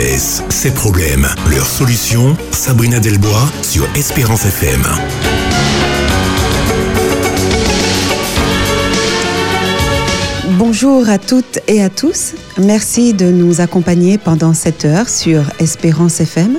jeunesse, 0.00 0.42
ses 0.48 0.70
problèmes, 0.70 1.28
leurs 1.50 1.66
solutions. 1.66 2.36
Sabrina 2.52 3.00
Delbois 3.00 3.48
sur 3.62 3.86
Espérance 3.94 4.44
FM. 4.44 4.82
Bonjour 10.58 11.08
à 11.08 11.18
toutes 11.18 11.58
et 11.68 11.82
à 11.82 11.88
tous. 11.90 12.34
Merci 12.58 13.14
de 13.14 13.30
nous 13.30 13.60
accompagner 13.60 14.18
pendant 14.18 14.54
cette 14.54 14.84
heure 14.84 15.08
sur 15.08 15.42
Espérance 15.58 16.20
FM 16.20 16.58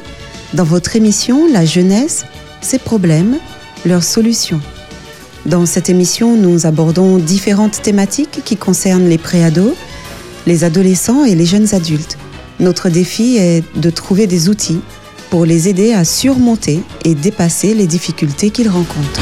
dans 0.53 0.65
votre 0.65 0.95
émission 0.95 1.47
La 1.51 1.65
jeunesse, 1.65 2.25
ses 2.61 2.79
problèmes, 2.79 3.37
leurs 3.85 4.03
solutions. 4.03 4.61
Dans 5.45 5.65
cette 5.65 5.89
émission, 5.89 6.35
nous 6.35 6.65
abordons 6.65 7.17
différentes 7.17 7.81
thématiques 7.81 8.41
qui 8.45 8.57
concernent 8.57 9.07
les 9.07 9.17
préados, 9.17 9.75
les 10.45 10.63
adolescents 10.63 11.23
et 11.23 11.35
les 11.35 11.45
jeunes 11.45 11.73
adultes. 11.73 12.17
Notre 12.61 12.89
défi 12.89 13.37
est 13.37 13.63
de 13.75 13.89
trouver 13.89 14.27
des 14.27 14.47
outils 14.47 14.81
pour 15.31 15.45
les 15.45 15.67
aider 15.67 15.93
à 15.93 16.05
surmonter 16.05 16.83
et 17.03 17.15
dépasser 17.15 17.73
les 17.73 17.87
difficultés 17.87 18.51
qu'ils 18.51 18.69
rencontrent. 18.69 19.21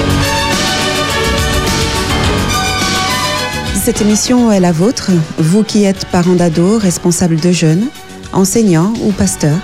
Cette 3.81 4.01
émission 4.01 4.51
est 4.51 4.59
la 4.59 4.73
vôtre, 4.73 5.11
vous 5.37 5.63
qui 5.63 5.85
êtes 5.85 6.05
parents 6.07 6.35
d'ados, 6.35 6.81
responsables 6.81 7.39
de 7.39 7.51
jeunes, 7.53 7.87
enseignants 8.33 8.93
ou 9.05 9.13
pasteurs. 9.13 9.57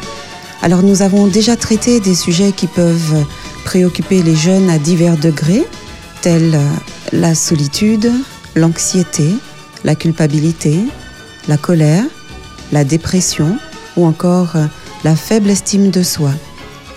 Alors 0.62 0.81
nous 0.81 1.01
avons 1.01 1.27
déjà 1.27 1.57
traité 1.57 1.99
des 1.99 2.15
sujets 2.15 2.53
qui 2.53 2.67
peuvent 2.67 3.26
préoccuper 3.65 4.23
les 4.23 4.37
jeunes 4.37 4.70
à 4.70 4.79
divers 4.79 5.17
degrés, 5.17 5.65
tels 6.21 6.57
la 7.12 7.35
solitude, 7.35 8.09
l'anxiété, 8.55 9.27
la 9.84 9.95
culpabilité, 9.95 10.79
la 11.49 11.57
colère, 11.57 12.05
la 12.71 12.83
dépression 12.83 13.57
ou 13.97 14.05
encore 14.05 14.55
la 15.03 15.15
faible 15.15 15.49
estime 15.49 15.91
de 15.91 16.03
soi. 16.03 16.31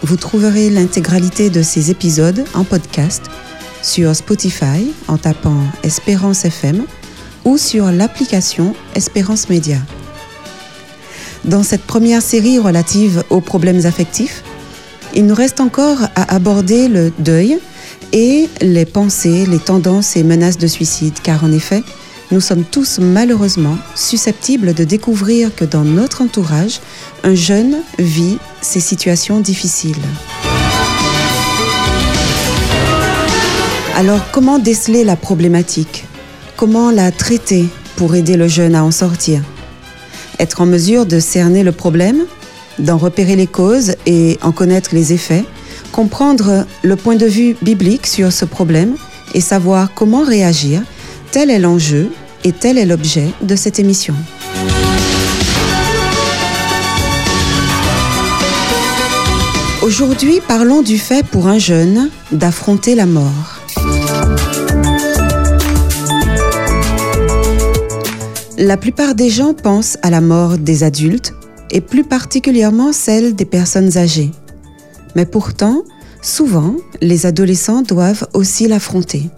Vous 0.02 0.16
trouverez 0.16 0.70
l'intégralité 0.70 1.50
de 1.50 1.62
ces 1.62 1.90
épisodes 1.90 2.44
en 2.54 2.64
podcast 2.64 3.22
sur 3.82 4.14
Spotify 4.14 4.92
en 5.08 5.18
tapant 5.18 5.60
Espérance 5.82 6.44
FM 6.44 6.84
ou 7.44 7.58
sur 7.58 7.90
l'application 7.90 8.74
Espérance 8.94 9.48
Média. 9.48 9.78
Dans 11.44 11.62
cette 11.62 11.82
première 11.82 12.22
série 12.22 12.58
relative 12.58 13.22
aux 13.30 13.40
problèmes 13.40 13.86
affectifs, 13.86 14.42
il 15.14 15.26
nous 15.26 15.34
reste 15.34 15.60
encore 15.60 16.02
à 16.14 16.34
aborder 16.34 16.88
le 16.88 17.12
deuil 17.18 17.58
et 18.12 18.48
les 18.60 18.84
pensées, 18.84 19.46
les 19.46 19.58
tendances 19.58 20.16
et 20.16 20.22
menaces 20.22 20.58
de 20.58 20.66
suicide, 20.66 21.14
car 21.22 21.44
en 21.44 21.52
effet, 21.52 21.82
nous 22.30 22.40
sommes 22.40 22.64
tous 22.64 22.98
malheureusement 22.98 23.76
susceptibles 23.94 24.74
de 24.74 24.84
découvrir 24.84 25.54
que 25.54 25.64
dans 25.64 25.84
notre 25.84 26.22
entourage, 26.22 26.80
un 27.24 27.34
jeune 27.34 27.78
vit 27.98 28.38
ces 28.60 28.80
situations 28.80 29.40
difficiles. 29.40 29.96
Alors 33.96 34.30
comment 34.30 34.58
déceler 34.58 35.04
la 35.04 35.16
problématique? 35.16 36.04
Comment 36.56 36.90
la 36.90 37.10
traiter 37.10 37.66
pour 37.96 38.14
aider 38.14 38.36
le 38.36 38.46
jeune 38.46 38.74
à 38.74 38.84
en 38.84 38.90
sortir? 38.90 39.42
Être 40.38 40.60
en 40.60 40.66
mesure 40.66 41.06
de 41.06 41.18
cerner 41.18 41.62
le 41.62 41.72
problème, 41.72 42.26
d'en 42.78 42.98
repérer 42.98 43.36
les 43.36 43.46
causes 43.46 43.94
et 44.06 44.38
en 44.42 44.52
connaître 44.52 44.90
les 44.92 45.12
effets, 45.12 45.44
comprendre 45.90 46.66
le 46.82 46.96
point 46.96 47.16
de 47.16 47.26
vue 47.26 47.56
biblique 47.62 48.06
sur 48.06 48.32
ce 48.32 48.44
problème 48.44 48.96
et 49.34 49.40
savoir 49.40 49.92
comment 49.94 50.22
réagir, 50.22 50.82
tel 51.30 51.50
est 51.50 51.58
l'enjeu 51.58 52.10
et 52.44 52.52
tel 52.52 52.78
est 52.78 52.86
l'objet 52.86 53.28
de 53.42 53.56
cette 53.56 53.78
émission. 53.78 54.14
Aujourd'hui, 59.82 60.40
parlons 60.46 60.82
du 60.82 60.98
fait 60.98 61.24
pour 61.24 61.46
un 61.46 61.58
jeune 61.58 62.10
d'affronter 62.32 62.94
la 62.94 63.06
mort. 63.06 63.60
La 68.58 68.76
plupart 68.76 69.14
des 69.14 69.30
gens 69.30 69.54
pensent 69.54 69.98
à 70.02 70.10
la 70.10 70.20
mort 70.20 70.58
des 70.58 70.82
adultes 70.82 71.32
et 71.70 71.80
plus 71.80 72.04
particulièrement 72.04 72.92
celle 72.92 73.34
des 73.34 73.44
personnes 73.44 73.96
âgées. 73.96 74.30
Mais 75.14 75.26
pourtant, 75.26 75.84
souvent, 76.22 76.74
les 77.00 77.26
adolescents 77.26 77.82
doivent 77.82 78.26
aussi 78.34 78.66
l'affronter. 78.66 79.30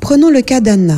Prenons 0.00 0.30
le 0.30 0.40
cas 0.40 0.60
d'Anna. 0.60 0.96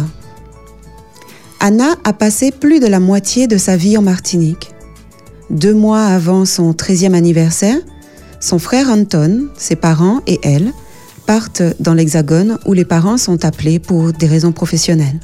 Anna 1.60 1.96
a 2.04 2.12
passé 2.12 2.50
plus 2.50 2.80
de 2.80 2.86
la 2.86 3.00
moitié 3.00 3.46
de 3.46 3.58
sa 3.58 3.76
vie 3.76 3.96
en 3.98 4.02
Martinique. 4.02 4.70
Deux 5.50 5.74
mois 5.74 6.04
avant 6.04 6.44
son 6.44 6.72
13e 6.72 7.14
anniversaire, 7.14 7.78
son 8.40 8.58
frère 8.58 8.88
Anton, 8.88 9.48
ses 9.56 9.76
parents 9.76 10.20
et 10.26 10.40
elle 10.42 10.72
partent 11.26 11.62
dans 11.80 11.94
l'Hexagone 11.94 12.58
où 12.66 12.72
les 12.72 12.84
parents 12.84 13.18
sont 13.18 13.44
appelés 13.44 13.78
pour 13.78 14.12
des 14.12 14.26
raisons 14.26 14.52
professionnelles. 14.52 15.20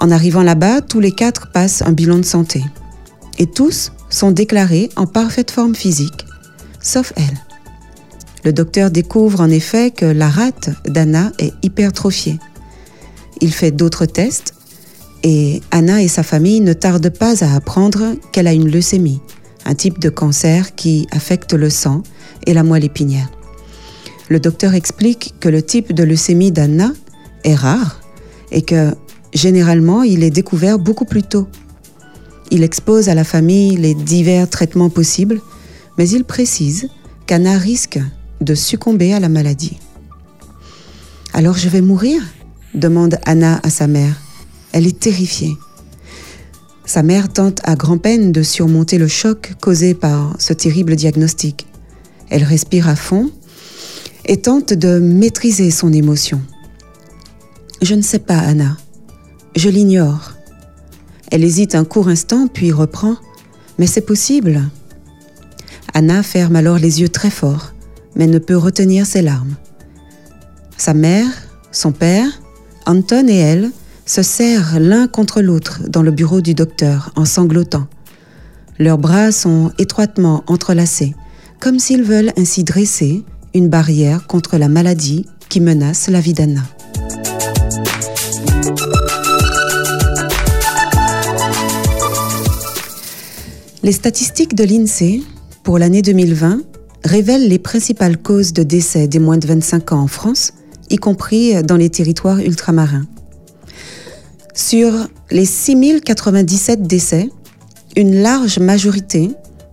En 0.00 0.10
arrivant 0.10 0.42
là-bas, 0.42 0.80
tous 0.80 1.00
les 1.00 1.12
quatre 1.12 1.50
passent 1.52 1.82
un 1.82 1.92
bilan 1.92 2.18
de 2.18 2.24
santé. 2.24 2.62
Et 3.38 3.46
tous 3.46 3.92
sont 4.10 4.30
déclarés 4.30 4.90
en 4.96 5.06
parfaite 5.06 5.50
forme 5.50 5.74
physique, 5.74 6.26
sauf 6.80 7.12
elle. 7.16 7.38
Le 8.44 8.52
docteur 8.52 8.90
découvre 8.90 9.40
en 9.40 9.48
effet 9.48 9.90
que 9.90 10.04
la 10.04 10.28
rate 10.28 10.70
d'Anna 10.86 11.32
est 11.38 11.54
hypertrophiée. 11.62 12.38
Il 13.40 13.52
fait 13.52 13.70
d'autres 13.70 14.06
tests 14.06 14.54
et 15.22 15.62
Anna 15.70 16.02
et 16.02 16.08
sa 16.08 16.22
famille 16.22 16.60
ne 16.60 16.72
tardent 16.72 17.10
pas 17.10 17.44
à 17.44 17.54
apprendre 17.54 18.14
qu'elle 18.32 18.46
a 18.46 18.52
une 18.52 18.70
leucémie, 18.70 19.20
un 19.64 19.74
type 19.74 19.98
de 19.98 20.08
cancer 20.08 20.74
qui 20.74 21.06
affecte 21.10 21.52
le 21.54 21.70
sang 21.70 22.02
et 22.46 22.54
la 22.54 22.62
moelle 22.62 22.84
épinière. 22.84 23.30
Le 24.28 24.40
docteur 24.40 24.74
explique 24.74 25.34
que 25.40 25.48
le 25.48 25.62
type 25.62 25.92
de 25.92 26.02
leucémie 26.02 26.52
d'Anna 26.52 26.92
est 27.44 27.54
rare 27.54 28.00
et 28.50 28.62
que 28.62 28.94
Généralement, 29.34 30.04
il 30.04 30.22
est 30.22 30.30
découvert 30.30 30.78
beaucoup 30.78 31.04
plus 31.04 31.24
tôt. 31.24 31.48
Il 32.52 32.62
expose 32.62 33.08
à 33.08 33.14
la 33.14 33.24
famille 33.24 33.76
les 33.76 33.94
divers 33.94 34.48
traitements 34.48 34.90
possibles, 34.90 35.40
mais 35.98 36.08
il 36.08 36.24
précise 36.24 36.88
qu'Anna 37.26 37.58
risque 37.58 37.98
de 38.40 38.54
succomber 38.54 39.12
à 39.12 39.18
la 39.18 39.28
maladie. 39.28 39.78
Alors 41.32 41.56
je 41.56 41.68
vais 41.68 41.80
mourir? 41.80 42.22
Demande 42.74 43.18
Anna 43.24 43.60
à 43.62 43.70
sa 43.70 43.86
mère. 43.86 44.20
Elle 44.72 44.86
est 44.86 44.98
terrifiée. 44.98 45.56
Sa 46.84 47.02
mère 47.02 47.32
tente 47.32 47.60
à 47.64 47.76
grand-peine 47.76 48.32
de 48.32 48.42
surmonter 48.42 48.98
le 48.98 49.08
choc 49.08 49.54
causé 49.60 49.94
par 49.94 50.34
ce 50.38 50.52
terrible 50.52 50.96
diagnostic. 50.96 51.66
Elle 52.28 52.44
respire 52.44 52.88
à 52.88 52.96
fond 52.96 53.30
et 54.26 54.38
tente 54.38 54.72
de 54.72 54.98
maîtriser 54.98 55.70
son 55.70 55.92
émotion. 55.92 56.40
Je 57.80 57.94
ne 57.94 58.02
sais 58.02 58.18
pas, 58.18 58.38
Anna. 58.38 58.76
Je 59.56 59.68
l'ignore. 59.68 60.32
Elle 61.30 61.44
hésite 61.44 61.74
un 61.74 61.84
court 61.84 62.08
instant, 62.08 62.48
puis 62.48 62.72
reprend. 62.72 63.16
Mais 63.78 63.86
c'est 63.86 64.00
possible. 64.00 64.62
Anna 65.94 66.22
ferme 66.22 66.56
alors 66.56 66.78
les 66.78 67.00
yeux 67.00 67.08
très 67.08 67.30
fort, 67.30 67.72
mais 68.14 68.26
ne 68.26 68.38
peut 68.38 68.56
retenir 68.56 69.06
ses 69.06 69.22
larmes. 69.22 69.54
Sa 70.76 70.92
mère, 70.92 71.26
son 71.72 71.92
père, 71.92 72.40
Anton 72.86 73.26
et 73.28 73.36
elle 73.36 73.70
se 74.06 74.22
serrent 74.22 74.78
l'un 74.78 75.06
contre 75.06 75.40
l'autre 75.40 75.80
dans 75.88 76.02
le 76.02 76.10
bureau 76.10 76.40
du 76.40 76.54
docteur 76.54 77.12
en 77.16 77.24
sanglotant. 77.24 77.86
Leurs 78.78 78.98
bras 78.98 79.32
sont 79.32 79.72
étroitement 79.78 80.44
entrelacés, 80.46 81.14
comme 81.60 81.78
s'ils 81.78 82.02
veulent 82.02 82.32
ainsi 82.36 82.64
dresser 82.64 83.24
une 83.54 83.68
barrière 83.68 84.26
contre 84.26 84.58
la 84.58 84.68
maladie 84.68 85.26
qui 85.48 85.60
menace 85.60 86.08
la 86.08 86.20
vie 86.20 86.34
d'Anna. 86.34 86.62
Les 93.82 93.92
statistiques 93.92 94.54
de 94.54 94.64
l'INSEE 94.64 95.22
pour 95.62 95.78
l'année 95.78 96.02
2020 96.02 96.60
révèlent 97.04 97.48
les 97.48 97.58
principales 97.58 98.18
causes 98.18 98.52
de 98.52 98.62
décès 98.62 99.08
des 99.08 99.18
moins 99.18 99.38
de 99.38 99.46
25 99.46 99.92
ans 99.92 100.00
en 100.00 100.06
France, 100.06 100.52
y 100.94 100.96
compris 100.96 101.62
dans 101.62 101.76
les 101.76 101.90
territoires 101.90 102.38
ultramarins. 102.38 103.06
Sur 104.54 104.92
les 105.30 105.44
6097 105.44 106.82
décès, 106.82 107.28
une 107.96 108.22
large 108.22 108.60
majorité, 108.60 109.30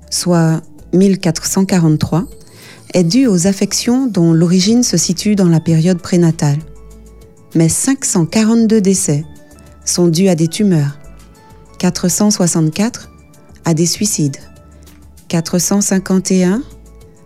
soit 0.10 0.62
1443, 0.94 2.26
est 2.94 3.04
due 3.04 3.28
aux 3.28 3.48
affections 3.48 4.08
dont 4.08 4.34
l'origine 4.34 4.84
se 4.84 4.98
situe 4.98 5.36
dans 5.36 5.48
la 5.48 5.60
période 5.60 6.02
prénatale. 6.02 6.58
Mais 7.54 7.70
542 7.70 8.82
décès 8.82 9.24
sont 9.86 10.08
dus 10.08 10.28
à 10.28 10.36
des 10.36 10.48
tumeurs, 10.48 10.98
464 11.78 13.12
à 13.66 13.74
des 13.74 13.86
suicides, 13.86 14.38
451 15.28 16.64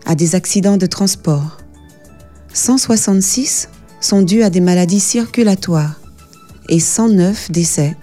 à 0.05 0.15
des 0.15 0.35
accidents 0.35 0.77
de 0.77 0.85
transport, 0.85 1.57
166 2.53 3.69
sont 4.05 4.21
dus 4.21 4.43
à 4.43 4.51
des 4.51 4.61
maladies 4.61 4.99
circulatoires 4.99 5.99
et 6.69 6.79
109 6.79 7.51
décès 7.51 7.97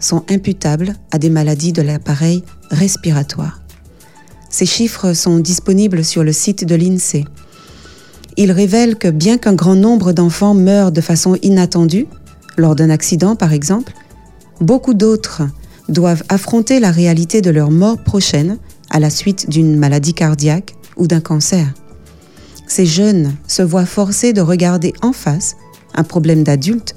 sont 0.00 0.24
imputables 0.30 0.94
à 1.12 1.18
des 1.18 1.28
maladies 1.28 1.72
de 1.72 1.82
l'appareil 1.82 2.42
respiratoire. 2.70 3.60
Ces 4.48 4.64
chiffres 4.64 5.12
sont 5.12 5.38
disponibles 5.38 6.04
sur 6.04 6.24
le 6.24 6.32
site 6.32 6.64
de 6.64 6.74
l'INSEE. 6.74 7.26
Ils 8.36 8.52
révèlent 8.52 8.96
que 8.96 9.08
bien 9.08 9.36
qu'un 9.36 9.54
grand 9.54 9.74
nombre 9.74 10.12
d'enfants 10.12 10.54
meurent 10.54 10.92
de 10.92 11.00
façon 11.02 11.36
inattendue, 11.42 12.06
lors 12.56 12.74
d'un 12.74 12.88
accident 12.88 13.36
par 13.36 13.52
exemple, 13.52 13.92
beaucoup 14.60 14.94
d'autres 14.94 15.42
doivent 15.90 16.24
affronter 16.30 16.80
la 16.80 16.90
réalité 16.90 17.42
de 17.42 17.50
leur 17.50 17.70
mort 17.70 17.98
prochaine 17.98 18.56
à 18.88 18.98
la 18.98 19.10
suite 19.10 19.50
d'une 19.50 19.76
maladie 19.76 20.14
cardiaque 20.14 20.74
ou 20.96 21.06
d'un 21.06 21.20
cancer. 21.20 21.66
Ces 22.66 22.86
jeunes 22.86 23.34
se 23.46 23.62
voient 23.62 23.86
forcés 23.86 24.32
de 24.32 24.40
regarder 24.40 24.92
en 25.02 25.12
face 25.12 25.56
un 25.94 26.04
problème 26.04 26.42
d'adulte 26.42 26.94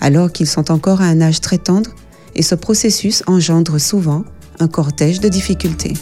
alors 0.00 0.32
qu'ils 0.32 0.46
sont 0.46 0.70
encore 0.70 1.02
à 1.02 1.06
un 1.06 1.20
âge 1.20 1.40
très 1.40 1.58
tendre 1.58 1.90
et 2.34 2.42
ce 2.42 2.54
processus 2.54 3.22
engendre 3.26 3.78
souvent 3.78 4.24
un 4.58 4.68
cortège 4.68 5.20
de 5.20 5.28
difficultés. 5.28 5.94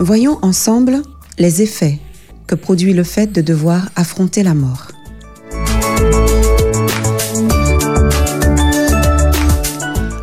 Voyons 0.00 0.38
ensemble 0.42 1.02
les 1.38 1.60
effets 1.62 1.98
que 2.46 2.54
produit 2.54 2.94
le 2.94 3.04
fait 3.04 3.30
de 3.30 3.40
devoir 3.40 3.90
affronter 3.96 4.42
la 4.42 4.54
mort. 4.54 4.88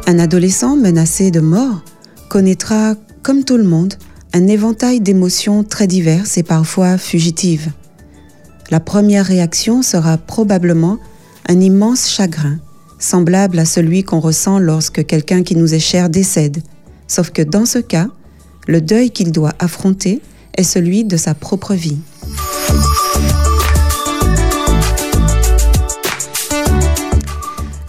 Un 0.07 0.19
adolescent 0.19 0.75
menacé 0.75 1.31
de 1.31 1.39
mort 1.39 1.81
connaîtra, 2.29 2.93
comme 3.23 3.43
tout 3.43 3.57
le 3.57 3.63
monde, 3.63 3.95
un 4.33 4.45
éventail 4.47 4.99
d'émotions 4.99 5.63
très 5.63 5.87
diverses 5.87 6.37
et 6.37 6.43
parfois 6.43 6.99
fugitives. 6.99 7.71
La 8.69 8.79
première 8.79 9.25
réaction 9.25 9.81
sera 9.81 10.17
probablement 10.17 10.99
un 11.49 11.59
immense 11.59 12.07
chagrin, 12.07 12.59
semblable 12.99 13.57
à 13.57 13.65
celui 13.65 14.03
qu'on 14.03 14.19
ressent 14.19 14.59
lorsque 14.59 15.05
quelqu'un 15.05 15.41
qui 15.41 15.55
nous 15.55 15.73
est 15.73 15.79
cher 15.79 16.09
décède, 16.09 16.61
sauf 17.07 17.31
que 17.31 17.41
dans 17.41 17.65
ce 17.65 17.79
cas, 17.79 18.07
le 18.67 18.81
deuil 18.81 19.09
qu'il 19.09 19.31
doit 19.31 19.53
affronter 19.57 20.21
est 20.55 20.63
celui 20.63 21.03
de 21.03 21.17
sa 21.17 21.33
propre 21.33 21.73
vie. 21.73 21.97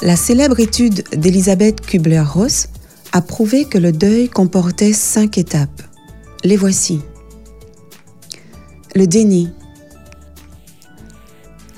La 0.06 0.14
célèbre 0.14 0.60
étude 0.60 1.02
d'Elisabeth 1.16 1.80
Kubler-Ross 1.80 2.68
a 3.10 3.20
prouvé 3.20 3.64
que 3.64 3.76
le 3.76 3.90
deuil 3.90 4.28
comportait 4.28 4.92
cinq 4.92 5.36
étapes. 5.36 5.82
Les 6.44 6.56
voici. 6.56 7.00
Le 8.94 9.08
déni. 9.08 9.50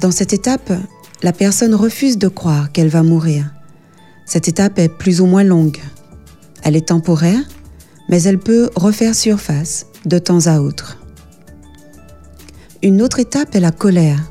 Dans 0.02 0.10
cette 0.10 0.34
étape, 0.34 0.70
la 1.22 1.32
personne 1.32 1.74
refuse 1.74 2.18
de 2.18 2.28
croire 2.28 2.70
qu'elle 2.70 2.90
va 2.90 3.02
mourir. 3.02 3.50
Cette 4.26 4.46
étape 4.46 4.78
est 4.78 4.90
plus 4.90 5.22
ou 5.22 5.26
moins 5.26 5.42
longue. 5.42 5.80
Elle 6.62 6.76
est 6.76 6.88
temporaire, 6.88 7.40
mais 8.10 8.22
elle 8.24 8.38
peut 8.38 8.68
refaire 8.76 9.14
surface 9.14 9.86
de 10.04 10.18
temps 10.18 10.48
à 10.48 10.60
autre. 10.60 10.98
Une 12.82 13.00
autre 13.00 13.20
étape 13.20 13.54
est 13.54 13.60
la 13.60 13.72
colère. 13.72 14.30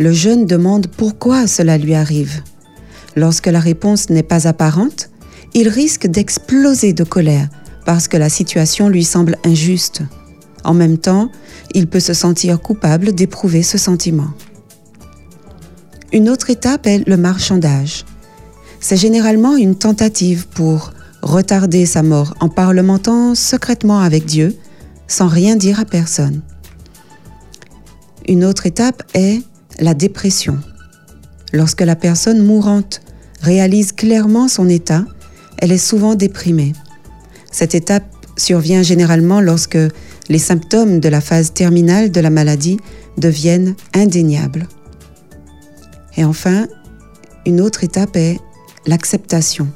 Le 0.00 0.12
jeune 0.12 0.46
demande 0.46 0.88
pourquoi 0.88 1.46
cela 1.46 1.78
lui 1.78 1.94
arrive. 1.94 2.42
Lorsque 3.16 3.46
la 3.46 3.60
réponse 3.60 4.10
n'est 4.10 4.22
pas 4.22 4.48
apparente, 4.48 5.10
il 5.54 5.68
risque 5.68 6.06
d'exploser 6.06 6.92
de 6.92 7.04
colère 7.04 7.48
parce 7.84 8.08
que 8.08 8.16
la 8.16 8.28
situation 8.28 8.88
lui 8.88 9.04
semble 9.04 9.36
injuste. 9.44 10.02
En 10.64 10.74
même 10.74 10.98
temps, 10.98 11.30
il 11.74 11.86
peut 11.86 12.00
se 12.00 12.14
sentir 12.14 12.60
coupable 12.60 13.12
d'éprouver 13.12 13.62
ce 13.62 13.78
sentiment. 13.78 14.30
Une 16.12 16.28
autre 16.28 16.50
étape 16.50 16.86
est 16.86 17.06
le 17.06 17.16
marchandage. 17.16 18.04
C'est 18.80 18.96
généralement 18.96 19.56
une 19.56 19.76
tentative 19.76 20.46
pour 20.48 20.92
retarder 21.22 21.86
sa 21.86 22.02
mort 22.02 22.34
en 22.40 22.48
parlementant 22.48 23.34
secrètement 23.34 24.00
avec 24.00 24.26
Dieu 24.26 24.56
sans 25.06 25.28
rien 25.28 25.56
dire 25.56 25.80
à 25.80 25.84
personne. 25.84 26.42
Une 28.26 28.44
autre 28.44 28.66
étape 28.66 29.02
est 29.14 29.42
la 29.80 29.94
dépression. 29.94 30.58
Lorsque 31.54 31.82
la 31.82 31.94
personne 31.94 32.42
mourante 32.42 33.00
réalise 33.40 33.92
clairement 33.92 34.48
son 34.48 34.68
état, 34.68 35.04
elle 35.58 35.70
est 35.70 35.78
souvent 35.78 36.16
déprimée. 36.16 36.72
Cette 37.52 37.76
étape 37.76 38.04
survient 38.36 38.82
généralement 38.82 39.40
lorsque 39.40 39.78
les 40.28 40.38
symptômes 40.40 40.98
de 40.98 41.08
la 41.08 41.20
phase 41.20 41.52
terminale 41.52 42.10
de 42.10 42.20
la 42.20 42.30
maladie 42.30 42.80
deviennent 43.18 43.76
indéniables. 43.94 44.66
Et 46.16 46.24
enfin, 46.24 46.66
une 47.46 47.60
autre 47.60 47.84
étape 47.84 48.16
est 48.16 48.40
l'acceptation. 48.86 49.68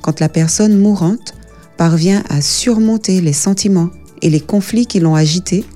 Quand 0.00 0.18
la 0.18 0.30
personne 0.30 0.78
mourante 0.78 1.34
parvient 1.76 2.22
à 2.30 2.40
surmonter 2.40 3.20
les 3.20 3.34
sentiments 3.34 3.90
et 4.22 4.30
les 4.30 4.40
conflits 4.40 4.86
qui 4.86 4.98
l'ont 4.98 5.14
agitée, 5.14 5.66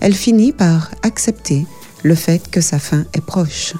elle 0.00 0.14
finit 0.14 0.52
par 0.52 0.92
accepter 1.02 1.66
le 2.04 2.14
fait 2.14 2.50
que 2.50 2.62
sa 2.62 2.78
fin 2.78 3.04
est 3.12 3.20
proche. 3.20 3.74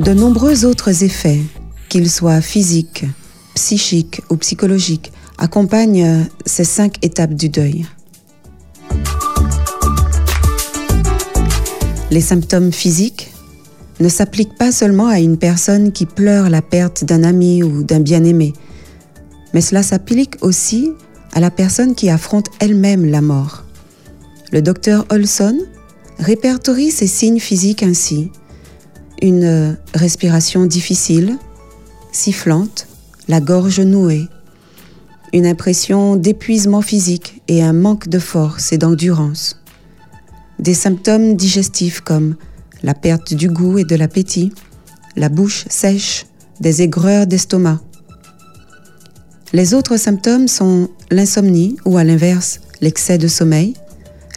De 0.00 0.14
nombreux 0.14 0.64
autres 0.64 1.04
effets, 1.04 1.42
qu'ils 1.90 2.10
soient 2.10 2.40
physiques, 2.40 3.04
psychiques 3.54 4.22
ou 4.30 4.36
psychologiques, 4.36 5.12
accompagnent 5.36 6.26
ces 6.46 6.64
cinq 6.64 6.94
étapes 7.04 7.34
du 7.34 7.50
deuil. 7.50 7.84
Les 12.10 12.22
symptômes 12.22 12.72
physiques 12.72 13.30
ne 14.00 14.08
s'appliquent 14.08 14.56
pas 14.56 14.72
seulement 14.72 15.08
à 15.08 15.20
une 15.20 15.36
personne 15.36 15.92
qui 15.92 16.06
pleure 16.06 16.48
la 16.48 16.62
perte 16.62 17.04
d'un 17.04 17.22
ami 17.22 17.62
ou 17.62 17.82
d'un 17.82 18.00
bien-aimé, 18.00 18.54
mais 19.52 19.60
cela 19.60 19.82
s'applique 19.82 20.36
aussi 20.40 20.92
à 21.34 21.40
la 21.40 21.50
personne 21.50 21.94
qui 21.94 22.08
affronte 22.08 22.46
elle-même 22.58 23.04
la 23.04 23.20
mort. 23.20 23.64
Le 24.50 24.62
docteur 24.62 25.04
Olson 25.10 25.58
répertorie 26.18 26.90
ces 26.90 27.06
signes 27.06 27.38
physiques 27.38 27.82
ainsi. 27.82 28.30
Une 29.22 29.76
respiration 29.94 30.66
difficile, 30.66 31.38
sifflante, 32.12 32.86
la 33.28 33.40
gorge 33.40 33.80
nouée, 33.80 34.28
une 35.32 35.46
impression 35.46 36.16
d'épuisement 36.16 36.82
physique 36.82 37.42
et 37.48 37.62
un 37.62 37.72
manque 37.72 38.08
de 38.08 38.18
force 38.18 38.72
et 38.72 38.78
d'endurance. 38.78 39.62
Des 40.58 40.74
symptômes 40.74 41.36
digestifs 41.36 42.00
comme 42.00 42.36
la 42.82 42.94
perte 42.94 43.34
du 43.34 43.48
goût 43.48 43.78
et 43.78 43.84
de 43.84 43.96
l'appétit, 43.96 44.52
la 45.16 45.28
bouche 45.28 45.64
sèche, 45.68 46.26
des 46.60 46.82
aigreurs 46.82 47.26
d'estomac, 47.26 47.80
les 49.52 49.74
autres 49.74 49.96
symptômes 49.96 50.46
sont 50.46 50.88
l'insomnie 51.10 51.76
ou 51.84 51.96
à 51.96 52.04
l'inverse 52.04 52.60
l'excès 52.80 53.18
de 53.18 53.26
sommeil, 53.26 53.74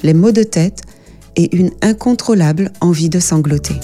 les 0.01 0.15
maux 0.15 0.31
de 0.31 0.41
tête 0.41 0.81
et 1.35 1.55
une 1.55 1.69
incontrôlable 1.83 2.71
envie 2.81 3.09
de 3.09 3.19
sangloter. 3.19 3.75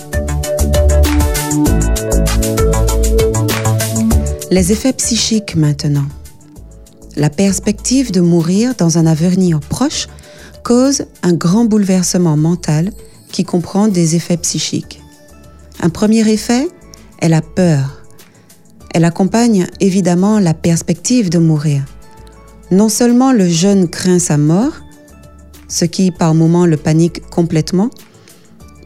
Les 4.51 4.71
effets 4.71 4.93
psychiques 4.93 5.55
maintenant. 5.55 6.07
La 7.15 7.29
perspective 7.29 8.11
de 8.11 8.21
mourir 8.21 8.75
dans 8.75 8.97
un 8.97 9.05
avenir 9.05 9.59
proche 9.59 10.07
cause 10.63 11.05
un 11.23 11.33
grand 11.33 11.65
bouleversement 11.65 12.37
mental 12.37 12.91
qui 13.31 13.43
comprend 13.43 13.87
des 13.87 14.15
effets 14.15 14.37
psychiques. 14.37 15.01
Un 15.81 15.89
premier 15.89 16.27
effet 16.29 16.67
est 17.21 17.29
la 17.29 17.41
peur 17.41 17.99
elle 18.91 19.05
accompagne 19.05 19.67
évidemment 19.79 20.39
la 20.39 20.53
perspective 20.53 21.29
de 21.29 21.37
mourir. 21.37 21.83
Non 22.71 22.89
seulement 22.89 23.31
le 23.31 23.47
jeune 23.47 23.87
craint 23.87 24.19
sa 24.19 24.37
mort, 24.37 24.73
ce 25.67 25.85
qui 25.85 26.11
par 26.11 26.33
moments 26.33 26.65
le 26.65 26.77
panique 26.77 27.21
complètement, 27.29 27.89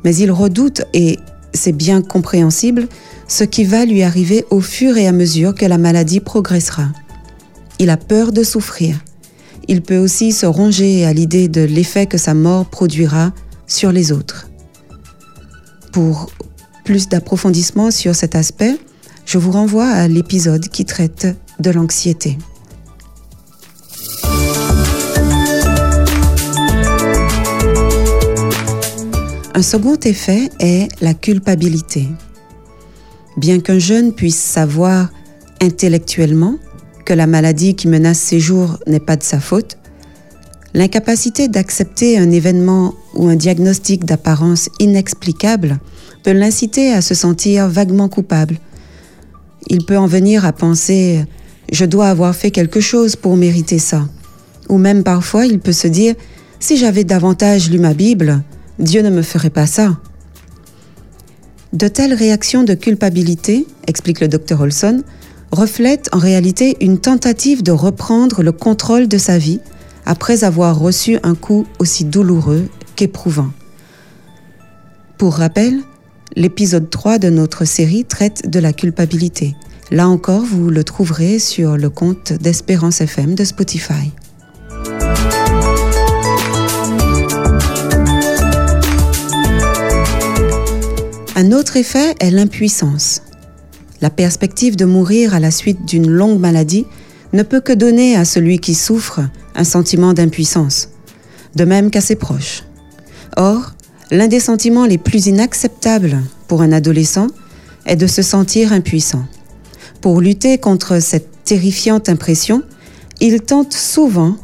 mais 0.04 0.16
il 0.16 0.32
redoute, 0.32 0.84
et 0.94 1.18
c'est 1.54 1.72
bien 1.72 2.02
compréhensible, 2.02 2.88
ce 3.28 3.44
qui 3.44 3.64
va 3.64 3.86
lui 3.86 4.04
arriver 4.04 4.46
au 4.50 4.62
fur 4.62 4.98
et 4.98 5.08
à 5.08 5.12
mesure 5.12 5.56
que 5.56 5.66
la 5.66 5.78
maladie 5.78 6.20
progressera. 6.20 6.88
Il 7.80 7.90
a 7.90 7.98
peur 7.98 8.32
de 8.32 8.44
souffrir. 8.44 8.98
Il 9.68 9.82
peut 9.82 9.98
aussi 9.98 10.32
se 10.32 10.46
ronger 10.46 11.06
à 11.06 11.14
l'idée 11.14 11.48
de 11.48 11.62
l'effet 11.62 12.06
que 12.06 12.18
sa 12.18 12.34
mort 12.34 12.66
produira 12.66 13.32
sur 13.66 13.92
les 13.92 14.12
autres. 14.12 14.50
Pour 15.92 16.30
plus 16.84 17.08
d'approfondissement 17.08 17.92
sur 17.92 18.14
cet 18.16 18.36
aspect, 18.36 18.78
je 19.26 19.38
vous 19.38 19.52
renvoie 19.52 19.88
à 19.88 20.08
l'épisode 20.08 20.68
qui 20.68 20.86
traite 20.86 21.28
de 21.60 21.72
l'anxiété. 21.72 22.38
Un 29.56 29.62
second 29.62 29.98
effet 30.04 30.50
est 30.60 30.90
la 31.00 31.14
culpabilité. 31.14 32.08
Bien 33.38 33.60
qu'un 33.60 33.80
jeune 33.80 34.14
puisse 34.14 34.38
savoir 34.38 35.10
intellectuellement 35.62 36.56
que 37.06 37.14
la 37.14 37.28
maladie 37.28 37.76
qui 37.76 37.88
menace 37.88 38.20
ses 38.20 38.40
jours 38.40 38.78
n'est 38.88 39.00
pas 39.00 39.16
de 39.16 39.24
sa 39.24 39.40
faute, 39.40 39.78
L'incapacité 40.76 41.48
d'accepter 41.50 42.18
un 42.18 42.32
événement 42.32 42.96
ou 43.14 43.28
un 43.28 43.36
diagnostic 43.36 44.06
d'apparence 44.06 44.70
inexplicable 44.80 45.80
peut 46.24 46.32
l'inciter 46.32 46.92
à 46.92 47.02
se 47.02 47.14
sentir 47.14 47.68
vaguement 47.68 48.10
coupable. 48.10 48.58
Il 49.68 49.86
peut 49.86 49.98
en 49.98 50.08
venir 50.08 50.46
à 50.46 50.52
penser⁇ 50.52 51.20
je 51.72 51.86
dois 51.86 52.08
avoir 52.08 52.36
fait 52.36 52.52
quelque 52.52 52.80
chose 52.80 53.16
pour 53.16 53.38
mériter 53.38 53.78
ça⁇ 53.78 53.98
ou 54.68 54.80
même 54.80 55.04
parfois 55.04 55.46
il 55.46 55.60
peut 55.60 55.74
se 55.74 55.88
dire⁇ 55.88 56.14
si 56.60 56.78
j'avais 56.78 57.04
davantage 57.04 57.70
lu 57.70 57.78
ma 57.78 57.94
Bible, 57.94 58.42
Dieu 58.80 59.02
ne 59.04 59.12
me 59.12 59.22
ferait 59.22 59.52
pas 59.52 59.68
ça. 59.68 60.00
De 61.74 61.88
telles 61.88 62.14
réactions 62.14 62.64
de 62.64 62.76
culpabilité, 62.76 63.66
explique 63.88 64.20
le 64.20 64.28
docteur 64.28 64.62
Olson, 64.62 65.02
reflètent 65.52 66.08
en 66.12 66.20
réalité 66.20 66.78
une 66.82 67.00
tentative 67.00 67.64
de 67.64 67.72
reprendre 67.72 68.44
le 68.44 68.52
contrôle 68.52 69.08
de 69.08 69.18
sa 69.18 69.40
vie 69.40 69.60
après 70.06 70.44
avoir 70.44 70.78
reçu 70.78 71.18
un 71.24 71.34
coup 71.34 71.66
aussi 71.80 72.06
douloureux 72.06 72.68
qu'éprouvant. 72.96 73.50
Pour 75.18 75.34
rappel, 75.36 75.80
l'épisode 76.36 76.92
3 76.92 77.18
de 77.18 77.30
notre 77.30 77.66
série 77.66 78.06
traite 78.06 78.50
de 78.50 78.60
la 78.60 78.72
culpabilité. 78.72 79.56
Là 79.90 80.08
encore, 80.08 80.44
vous 80.44 80.70
le 80.70 80.84
trouverez 80.84 81.40
sur 81.40 81.76
le 81.76 81.90
compte 81.90 82.34
d'Espérance 82.34 83.02
FM 83.02 83.34
de 83.34 83.44
Spotify. 83.44 84.12
Un 91.36 91.52
autre 91.52 91.78
effet 91.78 92.14
est 92.20 92.30
l'impuissance. 92.30 93.24
La 94.02 94.12
perspective 94.12 94.76
de 94.76 94.86
mourir 94.86 95.34
à 95.34 95.40
la 95.40 95.50
suite 95.50 95.84
d'une 95.84 96.08
longue 96.08 96.40
maladie 96.40 96.86
ne 97.34 97.42
peut 97.42 97.60
que 97.60 97.74
donner 97.74 98.16
à 98.16 98.24
celui 98.24 98.60
qui 98.60 98.76
souffre 98.76 99.22
un 99.56 99.64
sentiment 99.64 100.14
d'impuissance, 100.14 100.90
de 101.56 101.66
même 101.66 101.90
qu'à 101.90 102.02
ses 102.02 102.16
proches. 102.16 102.66
Or, 103.36 103.74
l'un 104.12 104.28
des 104.28 104.40
sentiments 104.40 104.86
les 104.86 105.00
plus 105.00 105.26
inacceptables 105.26 106.22
pour 106.48 106.62
un 106.62 106.72
adolescent 106.72 107.28
est 107.88 107.96
de 107.96 108.06
se 108.06 108.22
sentir 108.22 108.72
impuissant. 108.72 109.26
Pour 110.02 110.22
lutter 110.22 110.60
contre 110.60 111.02
cette 111.02 111.44
terrifiante 111.46 112.10
impression, 112.10 112.62
il 113.22 113.42
tente 113.42 113.74
souvent 113.74 114.36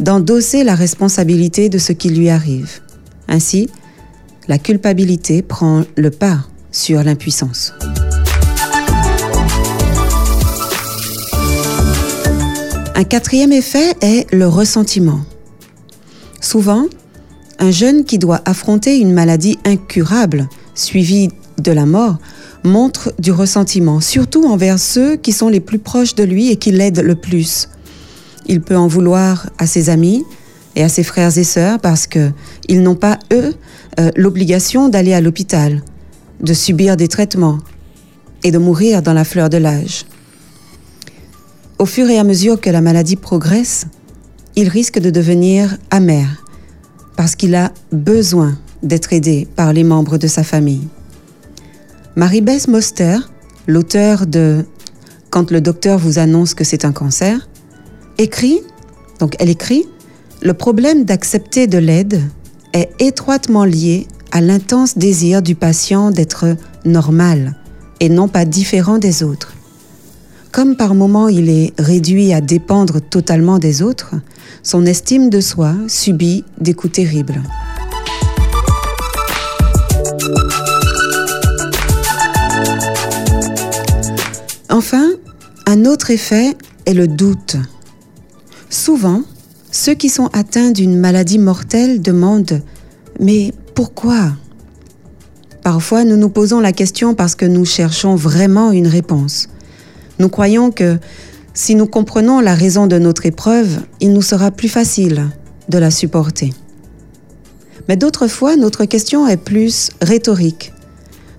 d'endosser 0.00 0.64
la 0.64 0.74
responsabilité 0.74 1.68
de 1.68 1.76
ce 1.76 1.92
qui 1.92 2.08
lui 2.08 2.30
arrive. 2.30 2.80
Ainsi, 3.28 3.68
la 4.48 4.58
culpabilité 4.58 5.42
prend 5.42 5.84
le 5.96 6.10
pas 6.10 6.38
sur 6.72 7.02
l'impuissance. 7.02 7.74
Un 12.94 13.04
quatrième 13.04 13.52
effet 13.52 13.94
est 14.00 14.32
le 14.32 14.48
ressentiment. 14.48 15.20
Souvent, 16.40 16.86
un 17.58 17.70
jeune 17.70 18.04
qui 18.04 18.18
doit 18.18 18.40
affronter 18.44 18.98
une 18.98 19.12
maladie 19.12 19.58
incurable, 19.64 20.48
suivie 20.74 21.28
de 21.58 21.72
la 21.72 21.86
mort, 21.86 22.16
montre 22.64 23.12
du 23.18 23.30
ressentiment, 23.30 24.00
surtout 24.00 24.46
envers 24.46 24.78
ceux 24.78 25.16
qui 25.16 25.32
sont 25.32 25.48
les 25.48 25.60
plus 25.60 25.78
proches 25.78 26.14
de 26.14 26.24
lui 26.24 26.50
et 26.50 26.56
qui 26.56 26.72
l'aident 26.72 27.02
le 27.02 27.14
plus. 27.14 27.68
Il 28.46 28.62
peut 28.62 28.76
en 28.76 28.86
vouloir 28.86 29.50
à 29.58 29.66
ses 29.66 29.90
amis 29.90 30.24
et 30.74 30.82
à 30.82 30.88
ses 30.88 31.04
frères 31.04 31.36
et 31.36 31.44
sœurs 31.44 31.78
parce 31.80 32.06
qu'ils 32.06 32.82
n'ont 32.82 32.94
pas, 32.94 33.18
eux, 33.32 33.54
euh, 33.98 34.10
l'obligation 34.16 34.88
d'aller 34.88 35.12
à 35.12 35.20
l'hôpital, 35.20 35.82
de 36.40 36.52
subir 36.52 36.96
des 36.96 37.08
traitements 37.08 37.58
et 38.44 38.50
de 38.50 38.58
mourir 38.58 39.02
dans 39.02 39.12
la 39.12 39.24
fleur 39.24 39.50
de 39.50 39.56
l'âge. 39.56 40.04
Au 41.78 41.86
fur 41.86 42.08
et 42.08 42.18
à 42.18 42.24
mesure 42.24 42.60
que 42.60 42.70
la 42.70 42.80
maladie 42.80 43.16
progresse, 43.16 43.86
il 44.56 44.68
risque 44.68 44.98
de 44.98 45.10
devenir 45.10 45.76
amer 45.90 46.44
parce 47.16 47.34
qu'il 47.34 47.54
a 47.54 47.72
besoin 47.92 48.56
d'être 48.82 49.12
aidé 49.12 49.48
par 49.56 49.72
les 49.72 49.84
membres 49.84 50.18
de 50.18 50.28
sa 50.28 50.44
famille. 50.44 50.86
Marie-Beth 52.14 52.68
Moster, 52.68 53.18
l'auteur 53.66 54.26
de 54.26 54.64
Quand 55.30 55.50
le 55.50 55.60
docteur 55.60 55.98
vous 55.98 56.18
annonce 56.18 56.54
que 56.54 56.64
c'est 56.64 56.84
un 56.84 56.92
cancer, 56.92 57.48
écrit, 58.18 58.60
donc 59.18 59.34
elle 59.40 59.50
écrit, 59.50 59.84
le 60.40 60.54
problème 60.54 61.04
d'accepter 61.04 61.66
de 61.66 61.78
l'aide 61.78 62.22
est 62.72 62.90
étroitement 62.98 63.64
lié 63.64 64.06
à 64.32 64.40
l'intense 64.40 64.98
désir 64.98 65.42
du 65.42 65.54
patient 65.54 66.10
d'être 66.10 66.56
normal 66.84 67.56
et 68.00 68.08
non 68.08 68.28
pas 68.28 68.44
différent 68.44 68.98
des 68.98 69.22
autres. 69.22 69.54
Comme 70.52 70.76
par 70.76 70.94
moments 70.94 71.28
il 71.28 71.48
est 71.48 71.72
réduit 71.78 72.32
à 72.32 72.40
dépendre 72.40 73.00
totalement 73.00 73.58
des 73.58 73.82
autres, 73.82 74.14
son 74.62 74.86
estime 74.86 75.30
de 75.30 75.40
soi 75.40 75.74
subit 75.88 76.44
des 76.60 76.74
coups 76.74 76.94
terribles. 76.94 77.42
Enfin, 84.70 85.10
un 85.66 85.84
autre 85.84 86.10
effet 86.10 86.56
est 86.86 86.94
le 86.94 87.08
doute. 87.08 87.56
Souvent, 88.70 89.22
ceux 89.70 89.94
qui 89.94 90.08
sont 90.08 90.28
atteints 90.32 90.70
d'une 90.70 90.98
maladie 90.98 91.38
mortelle 91.38 92.00
demandent⁇ 92.00 92.52
Mais 93.20 93.52
pourquoi?⁇ 93.74 94.20
Parfois, 95.62 96.04
nous 96.04 96.16
nous 96.16 96.30
posons 96.30 96.60
la 96.60 96.72
question 96.72 97.14
parce 97.14 97.34
que 97.34 97.44
nous 97.44 97.64
cherchons 97.64 98.14
vraiment 98.14 98.72
une 98.72 98.86
réponse. 98.86 99.48
Nous 100.18 100.30
croyons 100.30 100.70
que 100.70 100.98
si 101.52 101.74
nous 101.74 101.86
comprenons 101.86 102.40
la 102.40 102.54
raison 102.54 102.86
de 102.86 102.98
notre 102.98 103.26
épreuve, 103.26 103.80
il 104.00 104.12
nous 104.12 104.22
sera 104.22 104.50
plus 104.50 104.68
facile 104.68 105.28
de 105.68 105.76
la 105.76 105.90
supporter. 105.90 106.52
Mais 107.88 107.96
d'autres 107.96 108.28
fois, 108.28 108.56
notre 108.56 108.84
question 108.84 109.26
est 109.26 109.36
plus 109.36 109.90
rhétorique. 110.00 110.72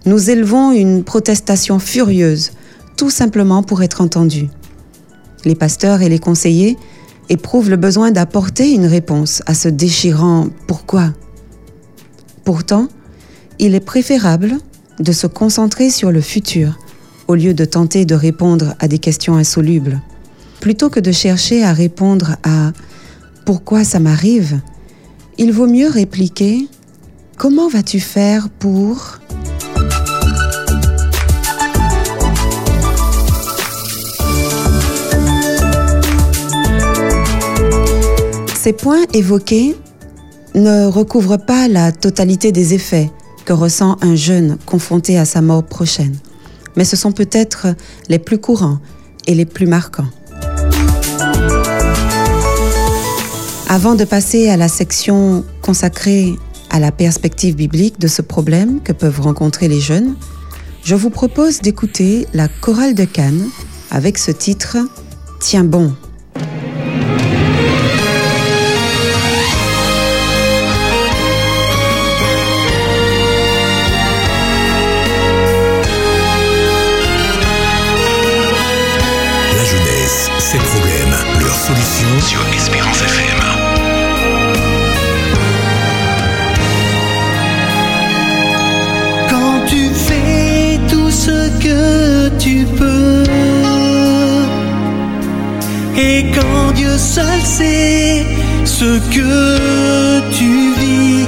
Nous 0.05 0.29
élevons 0.29 0.71
une 0.71 1.03
protestation 1.03 1.79
furieuse, 1.79 2.51
tout 2.97 3.09
simplement 3.09 3.63
pour 3.63 3.81
être 3.81 4.01
entendus. 4.01 4.49
Les 5.45 5.55
pasteurs 5.55 6.01
et 6.01 6.09
les 6.09 6.19
conseillers 6.19 6.77
éprouvent 7.29 7.69
le 7.69 7.77
besoin 7.77 8.11
d'apporter 8.11 8.73
une 8.73 8.85
réponse 8.85 9.41
à 9.45 9.53
ce 9.53 9.69
déchirant 9.69 10.47
pourquoi. 10.67 11.13
Pourtant, 12.43 12.87
il 13.59 13.75
est 13.75 13.79
préférable 13.79 14.57
de 14.99 15.11
se 15.11 15.27
concentrer 15.27 15.89
sur 15.89 16.11
le 16.11 16.21
futur 16.21 16.77
au 17.27 17.35
lieu 17.35 17.53
de 17.53 17.63
tenter 17.63 18.05
de 18.05 18.15
répondre 18.15 18.73
à 18.79 18.87
des 18.87 18.97
questions 18.97 19.35
insolubles. 19.35 20.01
Plutôt 20.59 20.89
que 20.89 20.99
de 20.99 21.11
chercher 21.11 21.63
à 21.63 21.73
répondre 21.73 22.35
à 22.43 22.73
pourquoi 23.45 23.83
ça 23.83 23.99
m'arrive, 23.99 24.59
il 25.37 25.51
vaut 25.51 25.67
mieux 25.67 25.87
répliquer 25.87 26.67
comment 27.37 27.69
vas-tu 27.69 27.99
faire 27.99 28.49
pour... 28.49 29.19
Ces 38.61 38.73
points 38.73 39.05
évoqués 39.13 39.75
ne 40.53 40.85
recouvrent 40.85 41.37
pas 41.37 41.67
la 41.67 41.91
totalité 41.91 42.51
des 42.51 42.73
effets 42.73 43.09
que 43.45 43.53
ressent 43.53 43.97
un 44.01 44.15
jeune 44.15 44.57
confronté 44.65 45.17
à 45.17 45.25
sa 45.25 45.41
mort 45.41 45.63
prochaine 45.63 46.17
mais 46.79 46.85
ce 46.85 46.95
sont 46.95 47.11
peut-être 47.11 47.67
les 48.07 48.19
plus 48.19 48.37
courants 48.37 48.79
et 49.27 49.35
les 49.35 49.45
plus 49.45 49.67
marquants. 49.67 50.07
Avant 53.67 53.95
de 53.95 54.05
passer 54.05 54.49
à 54.49 54.57
la 54.57 54.67
section 54.67 55.43
consacrée 55.61 56.35
à 56.69 56.79
la 56.79 56.91
perspective 56.91 57.55
biblique 57.55 57.99
de 57.99 58.07
ce 58.07 58.21
problème 58.21 58.79
que 58.81 58.93
peuvent 58.93 59.21
rencontrer 59.21 59.67
les 59.67 59.81
jeunes, 59.81 60.15
je 60.83 60.95
vous 60.95 61.09
propose 61.09 61.59
d'écouter 61.59 62.27
la 62.33 62.47
chorale 62.47 62.95
de 62.95 63.03
Cannes 63.05 63.49
avec 63.91 64.17
ce 64.17 64.31
titre 64.31 64.77
Tiens 65.39 65.63
bon. 65.63 65.93
Sur 81.75 82.39
Espérance 82.55 83.01
FM. 83.01 83.39
Quand 89.29 89.65
tu 89.67 89.89
fais 89.93 90.79
tout 90.89 91.11
ce 91.11 91.49
que 91.59 92.29
tu 92.39 92.65
peux, 92.77 93.23
et 95.95 96.31
quand 96.33 96.71
Dieu 96.73 96.97
seul 96.97 97.41
sait 97.43 98.25
ce 98.65 98.99
que 99.15 100.21
tu 100.31 100.73
vis, 100.79 101.27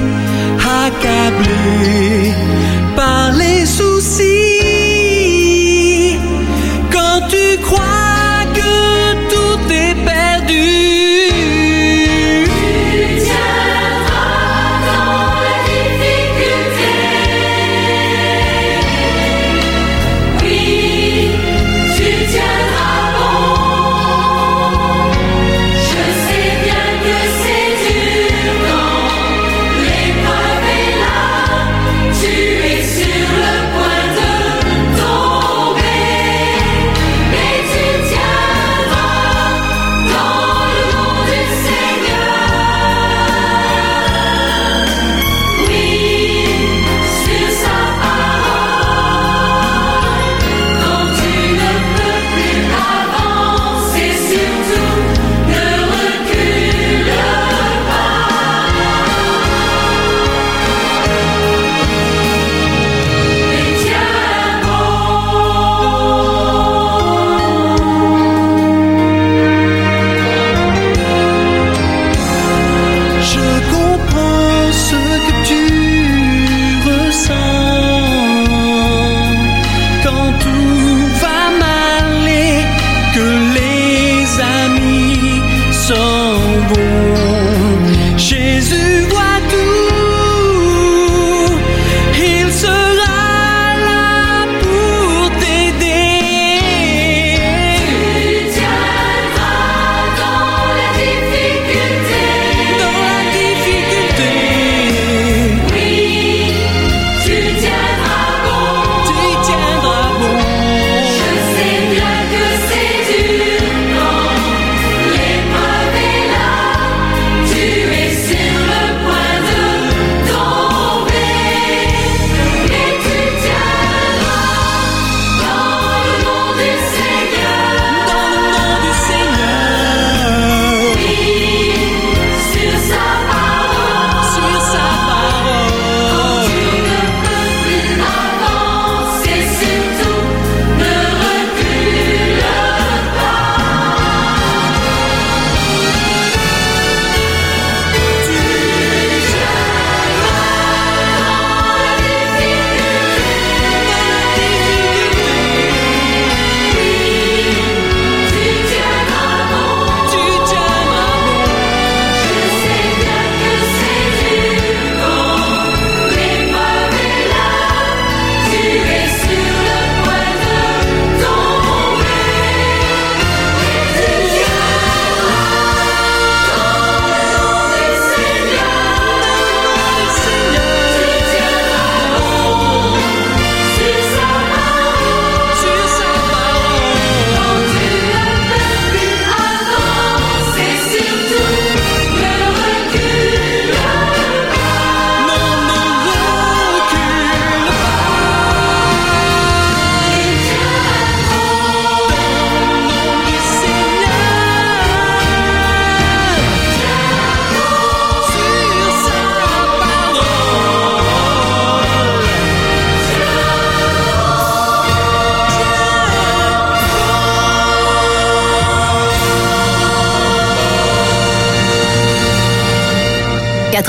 accablé 0.58 2.01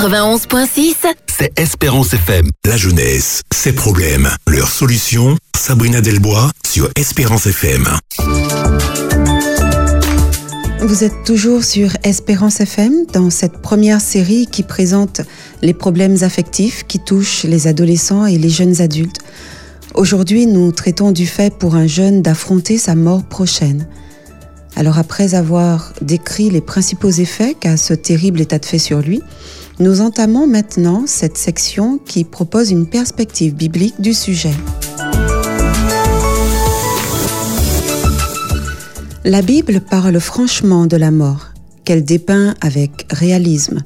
91.6, 0.04 0.96
c'est 1.34 1.58
Espérance 1.58 2.12
FM. 2.12 2.46
La 2.66 2.76
jeunesse, 2.76 3.40
ses 3.54 3.72
problèmes, 3.72 4.28
leurs 4.46 4.68
solutions. 4.68 5.34
Sabrina 5.56 6.02
Delbois 6.02 6.50
sur 6.68 6.90
Espérance 6.94 7.46
FM. 7.46 7.88
Vous 10.80 11.04
êtes 11.04 11.24
toujours 11.24 11.64
sur 11.64 11.88
Espérance 12.02 12.60
FM 12.60 13.06
dans 13.14 13.30
cette 13.30 13.62
première 13.62 14.02
série 14.02 14.46
qui 14.46 14.62
présente 14.62 15.22
les 15.62 15.72
problèmes 15.72 16.18
affectifs 16.20 16.84
qui 16.86 16.98
touchent 16.98 17.44
les 17.44 17.66
adolescents 17.66 18.26
et 18.26 18.36
les 18.36 18.50
jeunes 18.50 18.82
adultes. 18.82 19.20
Aujourd'hui, 19.94 20.44
nous 20.44 20.70
traitons 20.70 21.12
du 21.12 21.26
fait 21.26 21.56
pour 21.56 21.76
un 21.76 21.86
jeune 21.86 22.20
d'affronter 22.20 22.76
sa 22.76 22.94
mort 22.94 23.22
prochaine. 23.22 23.88
Alors 24.76 24.98
après 24.98 25.34
avoir 25.34 25.94
décrit 26.02 26.50
les 26.50 26.60
principaux 26.60 27.08
effets 27.08 27.54
qu'a 27.58 27.78
ce 27.78 27.94
terrible 27.94 28.42
état 28.42 28.58
de 28.58 28.66
fait 28.66 28.78
sur 28.78 29.00
lui, 29.00 29.22
nous 29.80 30.00
entamons 30.00 30.46
maintenant 30.46 31.04
cette 31.06 31.36
section 31.36 31.98
qui 31.98 32.24
propose 32.24 32.70
une 32.70 32.86
perspective 32.86 33.54
biblique 33.54 34.00
du 34.00 34.14
sujet. 34.14 34.54
La 39.24 39.42
Bible 39.42 39.80
parle 39.80 40.20
franchement 40.20 40.86
de 40.86 40.96
la 40.96 41.10
mort, 41.10 41.48
qu'elle 41.84 42.04
dépeint 42.04 42.54
avec 42.60 43.06
réalisme 43.10 43.82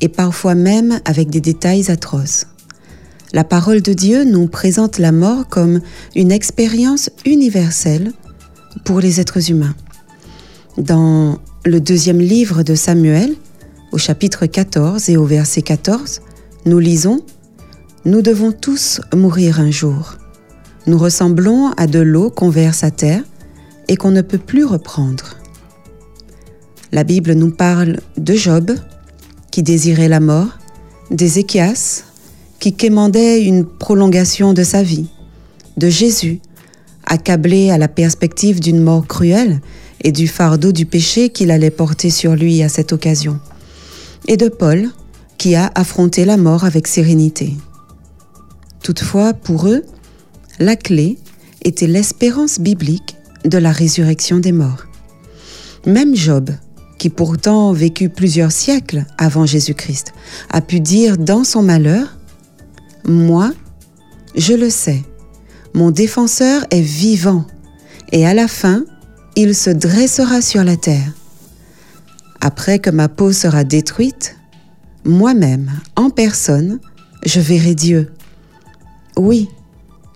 et 0.00 0.08
parfois 0.08 0.54
même 0.54 1.00
avec 1.04 1.30
des 1.30 1.40
détails 1.40 1.90
atroces. 1.90 2.46
La 3.32 3.42
parole 3.42 3.82
de 3.82 3.92
Dieu 3.92 4.24
nous 4.24 4.46
présente 4.46 4.98
la 4.98 5.12
mort 5.12 5.48
comme 5.48 5.80
une 6.14 6.30
expérience 6.30 7.10
universelle 7.24 8.12
pour 8.84 9.00
les 9.00 9.20
êtres 9.20 9.50
humains. 9.50 9.74
Dans 10.78 11.38
le 11.64 11.80
deuxième 11.80 12.20
livre 12.20 12.62
de 12.62 12.74
Samuel, 12.74 13.34
au 13.92 13.98
chapitre 13.98 14.46
14 14.46 15.08
et 15.08 15.16
au 15.16 15.24
verset 15.24 15.62
14, 15.62 16.20
nous 16.64 16.78
lisons⁇ 16.78 17.18
Nous 18.04 18.22
devons 18.22 18.52
tous 18.52 19.00
mourir 19.14 19.60
un 19.60 19.70
jour. 19.70 20.16
Nous 20.86 20.98
ressemblons 20.98 21.70
à 21.76 21.86
de 21.86 21.98
l'eau 21.98 22.30
qu'on 22.30 22.50
verse 22.50 22.84
à 22.84 22.90
terre 22.90 23.22
et 23.88 23.96
qu'on 23.96 24.10
ne 24.10 24.22
peut 24.22 24.38
plus 24.38 24.64
reprendre. 24.64 25.36
La 26.92 27.04
Bible 27.04 27.32
nous 27.32 27.50
parle 27.50 28.00
de 28.16 28.34
Job, 28.34 28.72
qui 29.50 29.62
désirait 29.62 30.08
la 30.08 30.20
mort, 30.20 30.58
d'Ézéchias, 31.10 32.04
qui 32.58 32.74
quémandait 32.74 33.42
une 33.42 33.64
prolongation 33.64 34.52
de 34.52 34.62
sa 34.62 34.82
vie, 34.82 35.06
de 35.76 35.88
Jésus, 35.88 36.40
accablé 37.04 37.70
à 37.70 37.78
la 37.78 37.88
perspective 37.88 38.60
d'une 38.60 38.82
mort 38.82 39.06
cruelle 39.06 39.60
et 40.02 40.12
du 40.12 40.28
fardeau 40.28 40.72
du 40.72 40.86
péché 40.86 41.30
qu'il 41.30 41.50
allait 41.50 41.70
porter 41.70 42.10
sur 42.10 42.34
lui 42.34 42.62
à 42.62 42.68
cette 42.68 42.92
occasion, 42.92 43.38
et 44.28 44.36
de 44.36 44.48
Paul, 44.48 44.90
qui 45.38 45.54
a 45.54 45.70
affronté 45.74 46.24
la 46.24 46.36
mort 46.36 46.64
avec 46.64 46.86
sérénité. 46.86 47.54
Toutefois, 48.82 49.34
pour 49.34 49.68
eux, 49.68 49.82
la 50.58 50.76
clé 50.76 51.18
était 51.62 51.86
l'espérance 51.86 52.60
biblique 52.60 53.16
de 53.44 53.58
la 53.58 53.72
résurrection 53.72 54.38
des 54.38 54.52
morts. 54.52 54.86
Même 55.86 56.14
Job, 56.14 56.50
qui 56.98 57.10
pourtant 57.10 57.72
vécut 57.72 58.08
plusieurs 58.08 58.52
siècles 58.52 59.04
avant 59.18 59.46
Jésus-Christ, 59.46 60.12
a 60.50 60.60
pu 60.60 60.80
dire 60.80 61.18
dans 61.18 61.44
son 61.44 61.62
malheur, 61.62 62.16
Moi, 63.04 63.52
je 64.34 64.54
le 64.54 64.70
sais, 64.70 65.02
mon 65.74 65.90
défenseur 65.90 66.64
est 66.70 66.80
vivant, 66.80 67.44
et 68.12 68.26
à 68.26 68.34
la 68.34 68.48
fin, 68.48 68.84
il 69.36 69.54
se 69.54 69.70
dressera 69.70 70.40
sur 70.40 70.64
la 70.64 70.76
terre. 70.76 71.12
Après 72.46 72.78
que 72.78 72.90
ma 72.90 73.08
peau 73.08 73.32
sera 73.32 73.64
détruite, 73.64 74.36
moi-même, 75.04 75.68
en 75.96 76.10
personne, 76.10 76.78
je 77.24 77.40
verrai 77.40 77.74
Dieu. 77.74 78.12
Oui, 79.16 79.48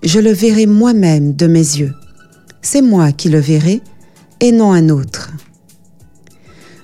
je 0.05 0.21
le 0.21 0.31
verrai 0.31 0.67
moi-même 0.67 1.35
de 1.35 1.49
mes 1.49 1.59
yeux. 1.59 1.93
C'est 2.63 2.83
moi 2.83 3.11
qui 3.11 3.31
le 3.31 3.41
verrai 3.41 3.81
et 4.39 4.53
non 4.53 4.71
un 4.71 4.91
autre. 4.91 5.33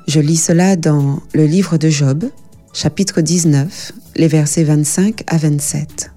Je 0.09 0.18
lis 0.18 0.37
cela 0.37 0.74
dans 0.74 1.20
le 1.32 1.46
livre 1.46 1.78
de 1.78 1.90
Job, 1.90 2.24
chapitre 2.72 3.20
19, 3.20 3.92
les 4.16 4.26
versets 4.26 4.64
25 4.64 5.22
à 5.28 5.37
27. 5.37 6.11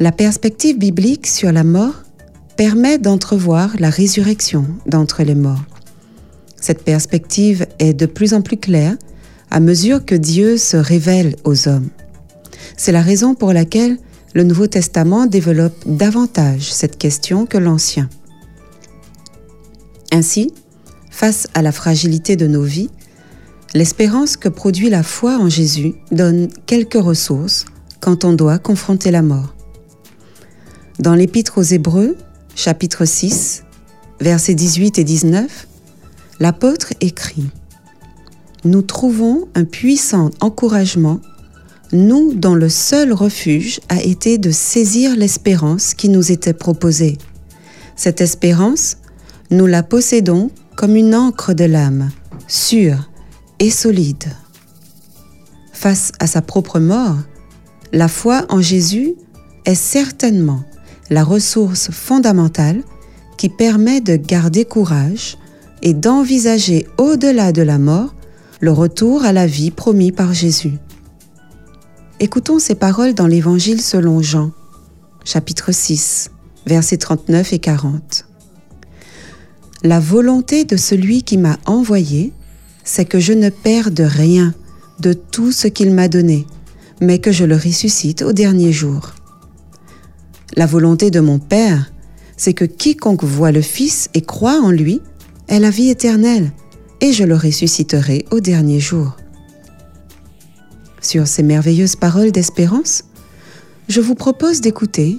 La 0.00 0.10
perspective 0.10 0.78
biblique 0.78 1.28
sur 1.28 1.52
la 1.52 1.62
mort 1.62 2.02
permet 2.56 2.98
d'entrevoir 2.98 3.70
la 3.78 3.88
résurrection 3.88 4.66
d'entre 4.86 5.22
les 5.22 5.36
morts. 5.36 5.77
Cette 6.60 6.82
perspective 6.84 7.66
est 7.78 7.94
de 7.94 8.06
plus 8.06 8.34
en 8.34 8.42
plus 8.42 8.56
claire 8.56 8.96
à 9.50 9.60
mesure 9.60 10.04
que 10.04 10.14
Dieu 10.14 10.58
se 10.58 10.76
révèle 10.76 11.36
aux 11.44 11.68
hommes. 11.68 11.88
C'est 12.76 12.92
la 12.92 13.02
raison 13.02 13.34
pour 13.34 13.52
laquelle 13.52 13.98
le 14.34 14.44
Nouveau 14.44 14.66
Testament 14.66 15.26
développe 15.26 15.76
davantage 15.86 16.72
cette 16.72 16.98
question 16.98 17.46
que 17.46 17.58
l'Ancien. 17.58 18.08
Ainsi, 20.12 20.52
face 21.10 21.48
à 21.54 21.62
la 21.62 21.72
fragilité 21.72 22.36
de 22.36 22.46
nos 22.46 22.62
vies, 22.62 22.90
l'espérance 23.74 24.36
que 24.36 24.48
produit 24.48 24.90
la 24.90 25.02
foi 25.02 25.38
en 25.38 25.48
Jésus 25.48 25.94
donne 26.12 26.48
quelques 26.66 27.02
ressources 27.02 27.64
quand 28.00 28.24
on 28.24 28.32
doit 28.32 28.58
confronter 28.58 29.10
la 29.10 29.22
mort. 29.22 29.54
Dans 30.98 31.14
l'Épître 31.14 31.58
aux 31.58 31.62
Hébreux, 31.62 32.16
chapitre 32.54 33.04
6, 33.04 33.64
versets 34.20 34.54
18 34.54 34.98
et 34.98 35.04
19, 35.04 35.68
l'apôtre 36.40 36.92
écrit 37.00 37.48
Nous 38.64 38.82
trouvons 38.82 39.48
un 39.54 39.64
puissant 39.64 40.30
encouragement, 40.40 41.20
nous 41.92 42.34
dont 42.34 42.54
le 42.54 42.68
seul 42.68 43.12
refuge 43.12 43.80
a 43.88 44.02
été 44.02 44.38
de 44.38 44.50
saisir 44.50 45.16
l'espérance 45.16 45.94
qui 45.94 46.08
nous 46.08 46.30
était 46.30 46.52
proposée. 46.52 47.16
Cette 47.96 48.20
espérance, 48.20 48.98
nous 49.50 49.66
la 49.66 49.82
possédons 49.82 50.50
comme 50.76 50.96
une 50.96 51.14
encre 51.14 51.54
de 51.54 51.64
l'âme, 51.64 52.10
sûre 52.46 53.10
et 53.58 53.70
solide. 53.70 54.28
Face 55.72 56.12
à 56.20 56.26
sa 56.26 56.42
propre 56.42 56.78
mort, 56.78 57.16
la 57.92 58.08
foi 58.08 58.44
en 58.50 58.60
Jésus 58.60 59.14
est 59.64 59.74
certainement 59.74 60.62
la 61.10 61.24
ressource 61.24 61.90
fondamentale 61.90 62.82
qui 63.36 63.48
permet 63.48 64.00
de 64.00 64.16
garder 64.16 64.64
courage 64.64 65.38
et 65.82 65.94
d'envisager 65.94 66.86
au-delà 66.98 67.52
de 67.52 67.62
la 67.62 67.78
mort 67.78 68.14
le 68.60 68.72
retour 68.72 69.24
à 69.24 69.32
la 69.32 69.46
vie 69.46 69.70
promis 69.70 70.12
par 70.12 70.34
Jésus. 70.34 70.78
Écoutons 72.20 72.58
ces 72.58 72.74
paroles 72.74 73.14
dans 73.14 73.28
l'Évangile 73.28 73.80
selon 73.80 74.20
Jean, 74.20 74.50
chapitre 75.24 75.72
6, 75.72 76.30
versets 76.66 76.96
39 76.96 77.52
et 77.52 77.58
40. 77.60 78.26
La 79.84 80.00
volonté 80.00 80.64
de 80.64 80.76
celui 80.76 81.22
qui 81.22 81.38
m'a 81.38 81.58
envoyé, 81.64 82.32
c'est 82.82 83.04
que 83.04 83.20
je 83.20 83.32
ne 83.32 83.48
perde 83.48 84.00
rien 84.00 84.52
de 84.98 85.12
tout 85.12 85.52
ce 85.52 85.68
qu'il 85.68 85.92
m'a 85.92 86.08
donné, 86.08 86.46
mais 87.00 87.20
que 87.20 87.30
je 87.30 87.44
le 87.44 87.54
ressuscite 87.54 88.22
au 88.22 88.32
dernier 88.32 88.72
jour. 88.72 89.14
La 90.56 90.66
volonté 90.66 91.12
de 91.12 91.20
mon 91.20 91.38
Père, 91.38 91.92
c'est 92.36 92.54
que 92.54 92.64
quiconque 92.64 93.22
voit 93.22 93.52
le 93.52 93.62
Fils 93.62 94.08
et 94.14 94.22
croit 94.22 94.60
en 94.60 94.72
lui 94.72 95.00
ait 95.48 95.60
la 95.60 95.70
vie 95.70 95.90
éternelle, 95.90 96.52
et 97.00 97.12
je 97.12 97.24
le 97.24 97.36
ressusciterai 97.36 98.24
au 98.30 98.40
dernier 98.40 98.80
jour. 98.80 99.16
Sur 101.00 101.26
ces 101.26 101.42
merveilleuses 101.42 101.96
paroles 101.96 102.32
d'espérance, 102.32 103.04
je 103.88 104.00
vous 104.00 104.14
propose 104.14 104.60
d'écouter 104.60 105.18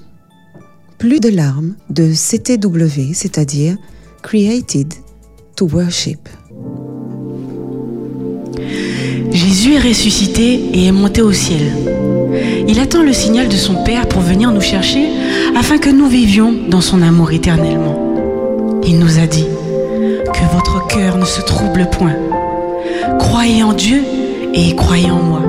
Plus 0.97 1.19
de 1.19 1.29
larmes 1.29 1.75
de 1.89 2.13
CTW, 2.13 3.13
c'est-à-dire 3.13 3.77
Created 4.21 4.93
to 5.55 5.67
Worship. 5.67 6.29
Jésus 9.31 9.73
est 9.73 9.79
ressuscité 9.79 10.53
et 10.73 10.85
est 10.87 10.91
monté 10.91 11.21
au 11.21 11.31
ciel. 11.31 11.71
Il 12.67 12.79
attend 12.79 13.03
le 13.03 13.13
signal 13.13 13.47
de 13.47 13.55
son 13.55 13.83
Père 13.83 14.07
pour 14.07 14.21
venir 14.21 14.51
nous 14.51 14.61
chercher 14.61 15.07
afin 15.55 15.77
que 15.77 15.89
nous 15.89 16.07
vivions 16.07 16.53
dans 16.67 16.81
son 16.81 17.01
amour 17.01 17.31
éternellement. 17.31 18.81
Il 18.85 18.99
nous 18.99 19.19
a 19.19 19.27
dit, 19.27 19.45
que 20.39 20.53
votre 20.53 20.87
cœur 20.87 21.17
ne 21.17 21.25
se 21.25 21.41
trouble 21.41 21.87
point. 21.91 22.15
Croyez 23.19 23.63
en 23.63 23.73
Dieu 23.73 24.01
et 24.53 24.73
croyez 24.75 25.11
en 25.11 25.21
moi. 25.21 25.41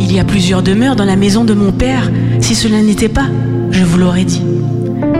Il 0.00 0.12
y 0.12 0.20
a 0.20 0.24
plusieurs 0.24 0.62
demeures 0.62 0.94
dans 0.94 1.04
la 1.04 1.16
maison 1.16 1.44
de 1.44 1.52
mon 1.52 1.72
Père. 1.72 2.10
Si 2.40 2.54
cela 2.54 2.80
n'était 2.80 3.08
pas, 3.08 3.26
je 3.70 3.84
vous 3.84 3.98
l'aurais 3.98 4.24
dit. 4.24 4.42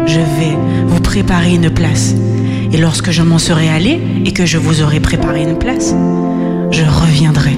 Je 0.07 0.21
vais 0.21 0.57
vous 0.87 1.01
préparer 1.01 1.55
une 1.55 1.71
place. 1.71 2.15
Et 2.73 2.77
lorsque 2.77 3.11
je 3.11 3.23
m'en 3.23 3.39
serai 3.39 3.69
allé 3.69 4.01
et 4.25 4.33
que 4.33 4.47
je 4.47 4.59
vous 4.59 4.83
aurai 4.83 5.01
préparé 5.01 5.43
une 5.43 5.59
place, 5.59 5.95
je 6.71 6.85
reviendrai 6.85 7.57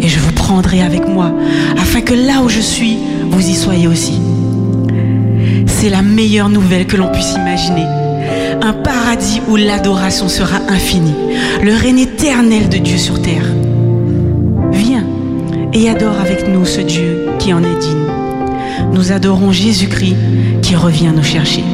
et 0.00 0.08
je 0.08 0.18
vous 0.18 0.32
prendrai 0.32 0.82
avec 0.82 1.08
moi, 1.08 1.32
afin 1.80 2.00
que 2.00 2.14
là 2.14 2.42
où 2.44 2.48
je 2.48 2.60
suis, 2.60 2.98
vous 3.30 3.48
y 3.48 3.54
soyez 3.54 3.86
aussi. 3.86 4.20
C'est 5.66 5.88
la 5.88 6.02
meilleure 6.02 6.48
nouvelle 6.48 6.86
que 6.86 6.96
l'on 6.96 7.10
puisse 7.10 7.34
imaginer. 7.34 8.01
Un 8.64 8.74
paradis 8.74 9.42
où 9.48 9.56
l'adoration 9.56 10.28
sera 10.28 10.58
infinie, 10.68 11.16
le 11.64 11.74
règne 11.74 11.98
éternel 11.98 12.68
de 12.68 12.78
Dieu 12.78 12.96
sur 12.96 13.20
terre. 13.20 13.44
Viens 14.70 15.04
et 15.72 15.90
adore 15.90 16.20
avec 16.20 16.46
nous 16.46 16.64
ce 16.64 16.80
Dieu 16.80 17.26
qui 17.40 17.52
en 17.52 17.64
est 17.64 17.78
digne. 17.80 18.06
Nous 18.92 19.10
adorons 19.10 19.50
Jésus-Christ 19.50 20.14
qui 20.62 20.76
revient 20.76 21.10
nous 21.12 21.24
chercher. 21.24 21.64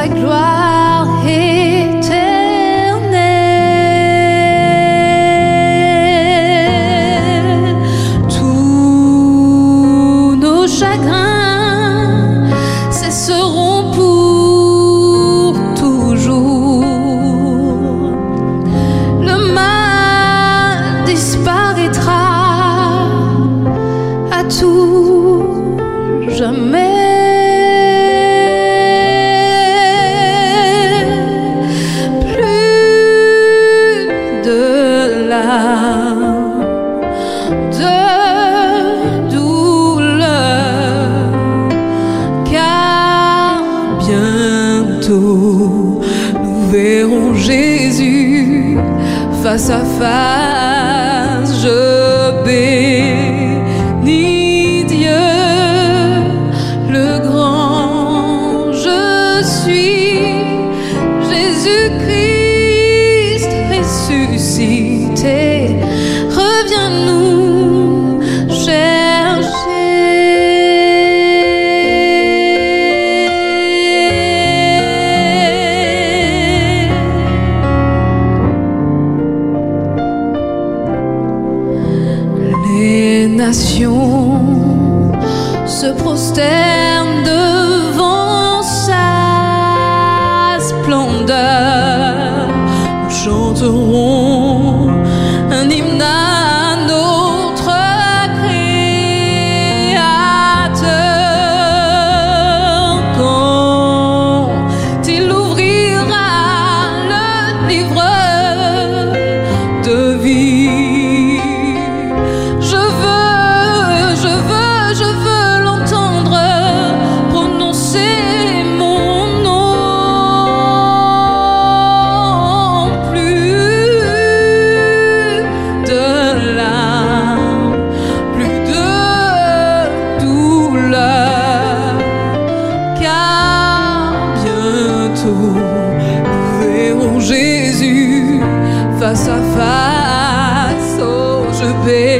Sa 0.00 0.08
gloire 0.08 0.39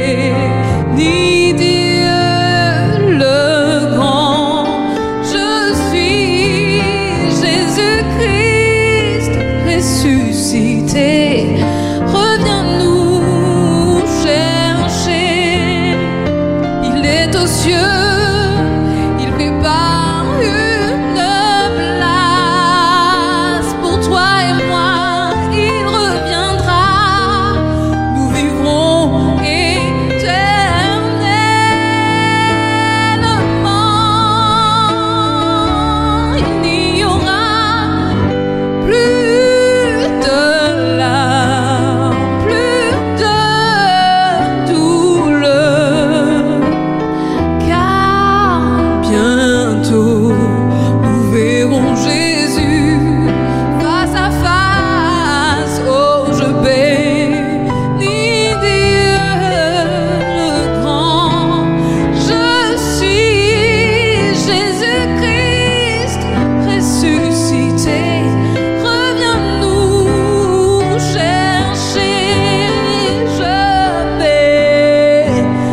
bénis 0.01 1.30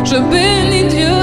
je 0.09 0.17
bénis 0.17 0.87
Dieu 0.89 1.18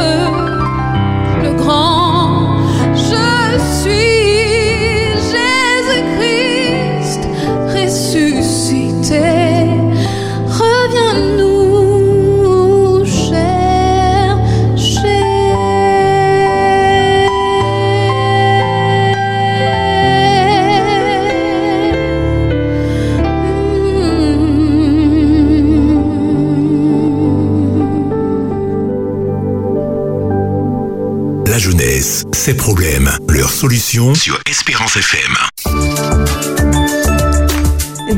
ses 32.47 32.55
problèmes, 32.55 33.11
leurs 33.29 33.51
solutions 33.51 34.15
sur 34.15 34.39
Espérance 34.49 34.97
FM. 34.97 35.35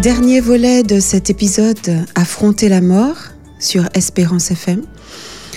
Dernier 0.02 0.42
volet 0.42 0.82
de 0.82 1.00
cet 1.00 1.30
épisode, 1.30 2.04
Affronter 2.14 2.68
la 2.68 2.82
mort 2.82 3.16
sur 3.58 3.88
Espérance 3.94 4.50
FM. 4.50 4.82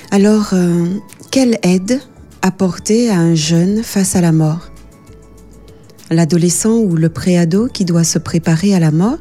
Alors, 0.10 0.52
euh, 0.54 0.86
quelle 1.32 1.60
aide 1.64 2.00
apporter 2.42 3.10
à 3.10 3.18
un 3.18 3.36
jeune 3.36 3.84
face 3.84 4.16
à 4.16 4.22
la 4.22 4.32
mort? 4.32 4.72
L'adolescent 6.10 6.78
ou 6.78 6.96
le 6.96 7.10
préado 7.10 7.68
qui 7.68 7.84
doit 7.84 8.06
se 8.06 8.20
préparer 8.20 8.74
à 8.74 8.80
la 8.80 8.92
mort 8.92 9.18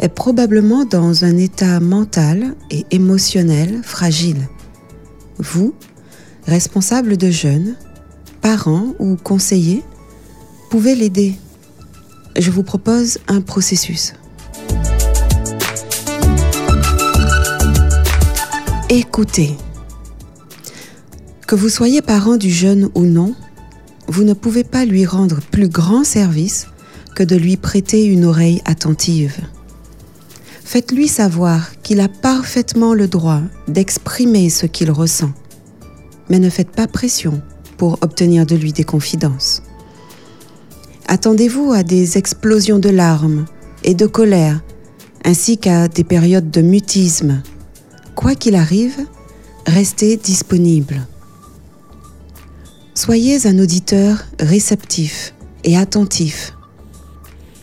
est 0.00 0.08
probablement 0.08 0.84
dans 0.84 1.24
un 1.24 1.36
état 1.36 1.78
mental 1.78 2.56
et 2.72 2.86
émotionnel 2.90 3.82
fragile. 3.84 4.48
Vous, 5.38 5.74
responsable 6.48 7.16
de 7.16 7.30
jeunes, 7.30 7.76
parents 8.44 8.92
ou 8.98 9.16
conseillers, 9.16 9.82
pouvez 10.68 10.94
l'aider. 10.94 11.34
Je 12.38 12.50
vous 12.50 12.62
propose 12.62 13.16
un 13.26 13.40
processus. 13.40 14.12
Écoutez. 18.90 19.56
Que 21.46 21.54
vous 21.54 21.70
soyez 21.70 22.02
parent 22.02 22.36
du 22.36 22.50
jeune 22.50 22.90
ou 22.94 23.06
non, 23.06 23.34
vous 24.08 24.24
ne 24.24 24.34
pouvez 24.34 24.62
pas 24.62 24.84
lui 24.84 25.06
rendre 25.06 25.40
plus 25.50 25.68
grand 25.68 26.04
service 26.04 26.66
que 27.16 27.22
de 27.22 27.36
lui 27.36 27.56
prêter 27.56 28.04
une 28.04 28.26
oreille 28.26 28.60
attentive. 28.66 29.38
Faites-lui 30.62 31.08
savoir 31.08 31.80
qu'il 31.80 31.98
a 31.98 32.08
parfaitement 32.08 32.92
le 32.92 33.08
droit 33.08 33.40
d'exprimer 33.68 34.50
ce 34.50 34.66
qu'il 34.66 34.90
ressent, 34.90 35.32
mais 36.28 36.38
ne 36.38 36.50
faites 36.50 36.72
pas 36.72 36.86
pression 36.86 37.40
pour 37.76 37.98
obtenir 38.02 38.46
de 38.46 38.56
lui 38.56 38.72
des 38.72 38.84
confidences. 38.84 39.62
Attendez-vous 41.06 41.72
à 41.72 41.82
des 41.82 42.16
explosions 42.18 42.78
de 42.78 42.88
larmes 42.88 43.44
et 43.82 43.94
de 43.94 44.06
colère, 44.06 44.62
ainsi 45.24 45.58
qu'à 45.58 45.88
des 45.88 46.04
périodes 46.04 46.50
de 46.50 46.62
mutisme. 46.62 47.42
Quoi 48.14 48.34
qu'il 48.34 48.54
arrive, 48.54 48.98
restez 49.66 50.16
disponible. 50.16 51.06
Soyez 52.94 53.46
un 53.46 53.58
auditeur 53.58 54.24
réceptif 54.38 55.34
et 55.64 55.76
attentif. 55.76 56.54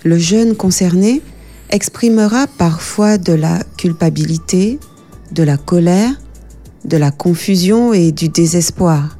Le 0.03 0.17
jeune 0.17 0.55
concerné 0.55 1.21
exprimera 1.69 2.47
parfois 2.47 3.17
de 3.17 3.33
la 3.33 3.63
culpabilité, 3.77 4.79
de 5.31 5.43
la 5.43 5.57
colère, 5.57 6.13
de 6.85 6.97
la 6.97 7.11
confusion 7.11 7.93
et 7.93 8.11
du 8.11 8.29
désespoir. 8.29 9.17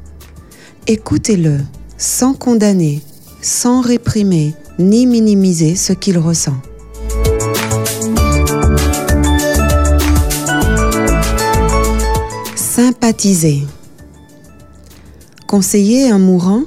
Écoutez-le 0.88 1.60
sans 1.98 2.34
condamner, 2.34 3.02
sans 3.44 3.82
réprimer 3.82 4.56
ni 4.80 5.06
minimiser 5.06 5.76
ce 5.76 5.94
qu'il 5.94 6.18
ressent. 6.18 6.58
Sympathiser. 12.56 13.62
Conseiller 15.46 16.10
un 16.10 16.18
mourant 16.18 16.64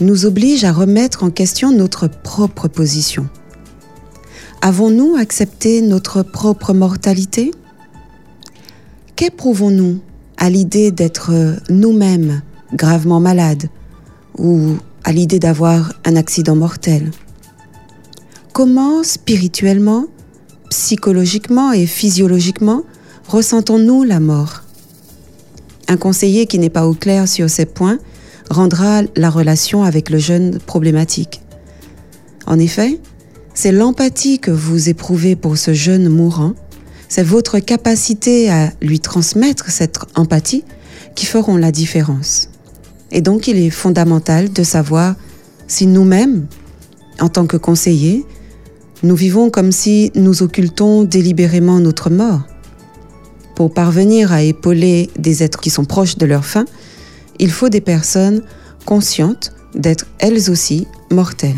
nous 0.00 0.24
oblige 0.24 0.64
à 0.64 0.72
remettre 0.72 1.22
en 1.22 1.30
question 1.30 1.70
notre 1.70 2.08
propre 2.08 2.66
position. 2.68 3.28
Avons-nous 4.62 5.16
accepté 5.16 5.82
notre 5.82 6.22
propre 6.22 6.72
mortalité? 6.72 7.50
Qu'éprouvons-nous 9.16 10.00
à 10.38 10.48
l'idée 10.48 10.90
d'être 10.90 11.30
nous-mêmes 11.68 12.40
gravement 12.74 13.20
malades 13.20 13.68
ou 14.38 14.76
à 15.04 15.12
l'idée 15.12 15.38
d'avoir 15.38 15.94
un 16.04 16.16
accident 16.16 16.56
mortel 16.56 17.10
Comment 18.54 19.02
spirituellement, 19.02 20.06
psychologiquement 20.70 21.72
et 21.72 21.86
physiologiquement 21.86 22.84
ressentons-nous 23.26 24.04
la 24.04 24.20
mort? 24.20 24.62
Un 25.88 25.96
conseiller 25.96 26.46
qui 26.46 26.60
n'est 26.60 26.70
pas 26.70 26.86
au 26.86 26.94
clair 26.94 27.26
sur 27.26 27.50
ces 27.50 27.66
points 27.66 27.98
rendra 28.50 29.02
la 29.16 29.28
relation 29.28 29.82
avec 29.82 30.08
le 30.08 30.18
jeune 30.18 30.60
problématique. 30.60 31.42
En 32.46 32.60
effet, 32.60 33.00
c'est 33.54 33.72
l'empathie 33.72 34.38
que 34.38 34.52
vous 34.52 34.88
éprouvez 34.88 35.34
pour 35.34 35.58
ce 35.58 35.72
jeune 35.72 36.08
mourant, 36.08 36.54
c'est 37.08 37.24
votre 37.24 37.58
capacité 37.58 38.50
à 38.50 38.72
lui 38.80 39.00
transmettre 39.00 39.70
cette 39.70 39.98
empathie 40.14 40.64
qui 41.14 41.26
feront 41.26 41.56
la 41.56 41.72
différence. 41.72 42.50
Et 43.14 43.20
donc 43.20 43.46
il 43.46 43.56
est 43.58 43.70
fondamental 43.70 44.52
de 44.52 44.64
savoir 44.64 45.14
si 45.68 45.86
nous-mêmes, 45.86 46.46
en 47.20 47.28
tant 47.28 47.46
que 47.46 47.56
conseillers, 47.56 48.26
nous 49.04 49.14
vivons 49.14 49.50
comme 49.50 49.70
si 49.70 50.10
nous 50.16 50.42
occultons 50.42 51.04
délibérément 51.04 51.78
notre 51.78 52.10
mort. 52.10 52.42
Pour 53.54 53.72
parvenir 53.72 54.32
à 54.32 54.42
épauler 54.42 55.10
des 55.16 55.44
êtres 55.44 55.60
qui 55.60 55.70
sont 55.70 55.84
proches 55.84 56.18
de 56.18 56.26
leur 56.26 56.44
fin, 56.44 56.64
il 57.38 57.52
faut 57.52 57.68
des 57.68 57.80
personnes 57.80 58.42
conscientes 58.84 59.52
d'être 59.76 60.06
elles 60.18 60.50
aussi 60.50 60.88
mortelles. 61.10 61.54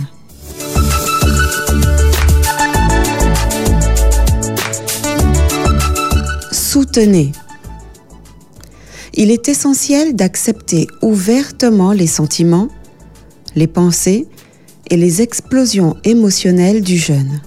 Soutenez. 6.52 7.32
Il 9.18 9.30
est 9.30 9.48
essentiel 9.48 10.14
d'accepter 10.14 10.86
ouvertement 11.00 11.92
les 11.92 12.06
sentiments, 12.06 12.68
les 13.54 13.66
pensées 13.66 14.26
et 14.90 14.96
les 14.98 15.22
explosions 15.22 15.96
émotionnelles 16.04 16.82
du 16.82 16.98
jeune. 16.98 17.40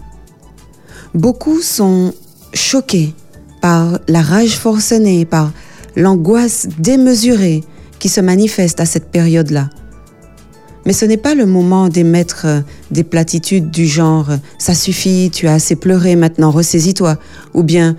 Beaucoup 1.13 1.61
sont 1.61 2.13
choqués 2.55 3.13
par 3.61 3.99
la 4.07 4.23
rage 4.23 4.57
forcenée, 4.57 5.25
par 5.25 5.51
l'angoisse 5.95 6.67
démesurée 6.79 7.63
qui 7.99 8.09
se 8.09 8.21
manifeste 8.21 8.79
à 8.79 8.87
cette 8.87 9.11
période-là. 9.11 9.69
Mais 10.87 10.93
ce 10.93 11.05
n'est 11.05 11.17
pas 11.17 11.35
le 11.35 11.45
moment 11.45 11.87
d'émettre 11.87 12.47
des 12.89 13.03
platitudes 13.03 13.69
du 13.69 13.85
genre⁇ 13.85 14.29
ça 14.57 14.73
suffit, 14.73 15.29
tu 15.31 15.47
as 15.47 15.53
assez 15.53 15.75
pleuré, 15.75 16.15
maintenant 16.15 16.49
ressaisis-toi⁇ 16.49 17.13
ou 17.53 17.61
bien⁇ 17.61 17.91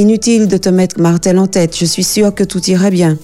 Inutile 0.00 0.48
de 0.48 0.56
te 0.56 0.70
mettre 0.70 0.98
martel 0.98 1.38
en 1.38 1.46
tête, 1.46 1.76
je 1.76 1.84
suis 1.84 2.04
sûre 2.04 2.34
que 2.34 2.42
tout 2.42 2.70
ira 2.70 2.88
bien. 2.88 3.18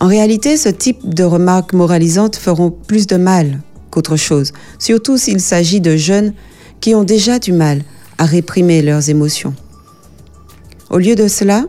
En 0.00 0.06
réalité, 0.06 0.56
ce 0.56 0.68
type 0.68 1.12
de 1.12 1.24
remarques 1.24 1.72
moralisantes 1.72 2.36
feront 2.36 2.70
plus 2.70 3.08
de 3.08 3.16
mal 3.16 3.60
qu'autre 3.90 4.14
chose, 4.14 4.52
surtout 4.78 5.18
s'il 5.18 5.40
s'agit 5.40 5.80
de 5.80 5.96
jeunes 5.96 6.34
qui 6.80 6.94
ont 6.94 7.02
déjà 7.02 7.40
du 7.40 7.50
mal 7.50 7.82
à 8.16 8.26
réprimer 8.26 8.80
leurs 8.80 9.10
émotions. 9.10 9.54
Au 10.88 10.98
lieu 10.98 11.16
de 11.16 11.26
cela, 11.26 11.64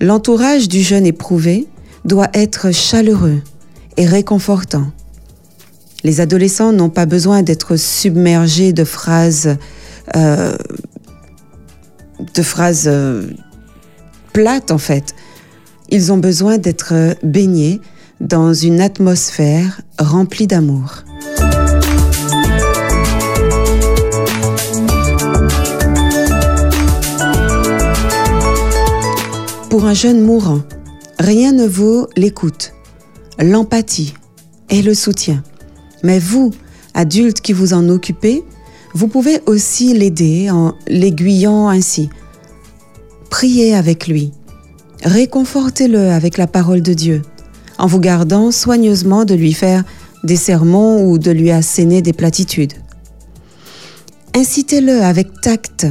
l'entourage 0.00 0.68
du 0.68 0.80
jeune 0.80 1.04
éprouvé 1.04 1.66
doit 2.04 2.30
être 2.32 2.72
chaleureux 2.72 3.42
et 3.96 4.06
réconfortant. 4.06 4.86
Les 6.04 6.20
adolescents 6.20 6.72
n'ont 6.72 6.90
pas 6.90 7.06
besoin 7.06 7.42
d'être 7.42 7.74
submergés 7.74 8.72
de 8.72 8.84
phrases 8.84 9.56
euh, 10.14 10.56
de 12.34 12.42
phrases 12.42 12.86
euh, 12.86 13.26
plates 14.32 14.70
en 14.70 14.78
fait. 14.78 15.14
Ils 15.88 16.12
ont 16.12 16.18
besoin 16.18 16.58
d'être 16.58 16.94
baignés 17.22 17.80
dans 18.20 18.52
une 18.52 18.80
atmosphère 18.80 19.80
remplie 19.98 20.46
d'amour. 20.46 21.04
Pour 29.70 29.84
un 29.84 29.94
jeune 29.94 30.20
mourant, 30.20 30.60
rien 31.18 31.52
ne 31.52 31.66
vaut 31.66 32.08
l'écoute, 32.16 32.74
l'empathie 33.38 34.14
et 34.68 34.82
le 34.82 34.94
soutien. 34.94 35.42
Mais 36.02 36.18
vous, 36.18 36.52
adultes 36.94 37.40
qui 37.40 37.52
vous 37.52 37.72
en 37.72 37.88
occupez, 37.88 38.44
vous 38.92 39.08
pouvez 39.08 39.40
aussi 39.46 39.94
l'aider 39.94 40.50
en 40.50 40.74
l'aiguillant 40.88 41.68
ainsi. 41.68 42.10
Priez 43.30 43.74
avec 43.74 44.08
lui. 44.08 44.32
Réconfortez-le 45.04 46.10
avec 46.10 46.36
la 46.36 46.46
parole 46.46 46.82
de 46.82 46.92
Dieu, 46.92 47.22
en 47.78 47.86
vous 47.86 48.00
gardant 48.00 48.50
soigneusement 48.50 49.24
de 49.24 49.34
lui 49.34 49.52
faire 49.52 49.84
des 50.24 50.36
sermons 50.36 51.08
ou 51.08 51.18
de 51.18 51.30
lui 51.30 51.50
asséner 51.50 52.02
des 52.02 52.12
platitudes. 52.12 52.74
Incitez-le 54.34 55.02
avec 55.02 55.40
tact 55.40 55.86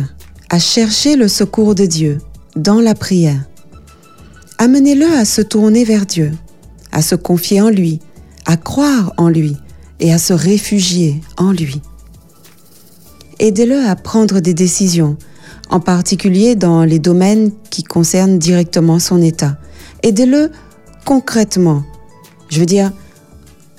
à 0.50 0.60
chercher 0.60 1.16
le 1.16 1.28
secours 1.28 1.76
de 1.76 1.86
Dieu 1.86 2.20
dans 2.56 2.82
la 2.82 2.96
prière. 2.96 3.44
Amenez-le 4.58 5.06
à 5.06 5.26
se 5.26 5.42
tourner 5.42 5.86
vers 5.86 6.06
Dieu, 6.06 6.32
à 6.92 7.02
se 7.02 7.16
confier 7.16 7.62
en 7.62 7.70
lui, 7.70 8.00
à 8.46 8.58
croire 8.58 9.14
en 9.18 9.30
lui 9.30 9.56
et 10.00 10.14
à 10.14 10.18
se 10.18 10.34
réfugier 10.34 11.22
en 11.38 11.52
lui. 11.52 11.82
Aidez-le 13.40 13.86
à 13.86 13.96
prendre 13.96 14.42
des 14.42 14.54
décisions, 14.54 15.16
en 15.70 15.80
particulier 15.80 16.56
dans 16.56 16.84
les 16.84 17.00
domaines 17.00 17.52
qui 17.70 17.84
concernent 17.84 18.38
directement 18.38 19.00
son 19.00 19.22
état. 19.22 19.58
Aidez-le 20.04 20.52
concrètement. 21.06 21.84
Je 22.50 22.60
veux 22.60 22.66
dire, 22.66 22.92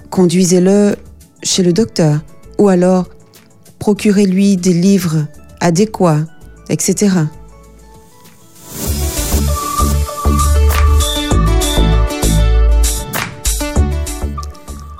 conduisez-le 0.08 0.96
chez 1.42 1.62
le 1.62 1.74
docteur 1.74 2.20
ou 2.58 2.68
alors 2.68 3.10
procurez-lui 3.78 4.56
des 4.56 4.72
livres 4.72 5.26
adéquat, 5.60 6.20
etc. 6.70 7.10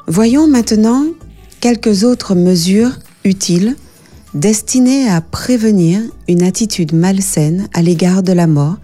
Voyons 0.06 0.46
maintenant 0.46 1.06
quelques 1.60 2.04
autres 2.04 2.34
mesures 2.34 2.98
utiles 3.24 3.76
destinées 4.34 5.08
à 5.08 5.20
prévenir 5.20 6.00
une 6.28 6.42
attitude 6.42 6.92
malsaine 6.92 7.68
à 7.74 7.82
l'égard 7.82 8.22
de 8.22 8.32
la 8.32 8.46
mort, 8.46 8.76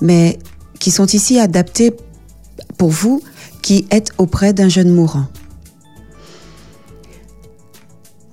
mais 0.00 0.38
qui 0.78 0.90
sont 0.90 1.06
ici 1.06 1.38
adaptées 1.38 1.92
pour 2.76 2.90
vous 2.90 3.22
qui 3.62 3.86
êtes 3.90 4.12
auprès 4.18 4.52
d'un 4.52 4.68
jeune 4.68 4.92
mourant. 4.92 5.26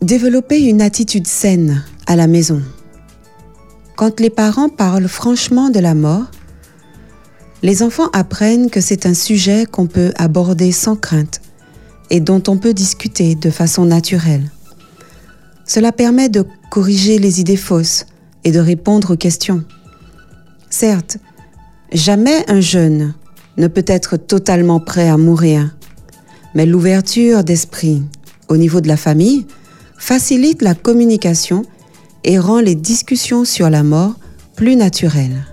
Développer 0.02 0.62
une 0.62 0.82
attitude 0.82 1.28
saine 1.28 1.84
à 2.08 2.16
la 2.16 2.28
maison. 2.28 2.62
Quand 3.96 4.20
les 4.20 4.30
parents 4.30 4.70
parlent 4.70 5.08
franchement 5.08 5.70
de 5.70 5.80
la 5.80 5.96
mort, 5.96 6.26
les 7.62 7.82
enfants 7.82 8.10
apprennent 8.12 8.70
que 8.70 8.82
c'est 8.82 9.06
un 9.06 9.14
sujet 9.14 9.66
qu'on 9.66 9.88
peut 9.88 10.12
aborder 10.18 10.74
sans 10.74 10.98
crainte 10.98 11.40
et 12.10 12.20
dont 12.20 12.44
on 12.50 12.58
peut 12.58 12.74
discuter 12.74 13.36
de 13.36 13.50
façon 13.50 13.86
naturelle. 13.86 14.52
Cela 15.66 15.92
permet 15.92 16.30
de 16.30 16.46
corriger 16.70 17.20
les 17.20 17.40
idées 17.40 17.58
fausses 17.58 18.06
et 18.44 18.52
de 18.52 18.60
répondre 18.60 19.14
aux 19.14 19.18
questions. 19.18 19.64
Certes, 20.70 21.18
jamais 21.94 22.44
un 22.50 22.62
jeune 22.62 23.14
ne 23.58 23.68
peut 23.68 23.86
être 23.88 24.18
totalement 24.18 24.80
prêt 24.80 25.08
à 25.08 25.18
mourir, 25.18 25.76
mais 26.56 26.66
l'ouverture 26.66 27.44
d'esprit 27.44 28.04
au 28.50 28.58
niveau 28.58 28.82
de 28.82 28.88
la 28.88 28.98
famille 28.98 29.46
facilite 29.98 30.62
la 30.62 30.76
communication 30.76 31.64
et 32.24 32.40
rend 32.40 32.60
les 32.60 32.76
discussions 32.76 33.46
sur 33.46 33.70
la 33.70 33.84
mort 33.84 34.16
plus 34.56 34.76
naturelles. 34.76 35.46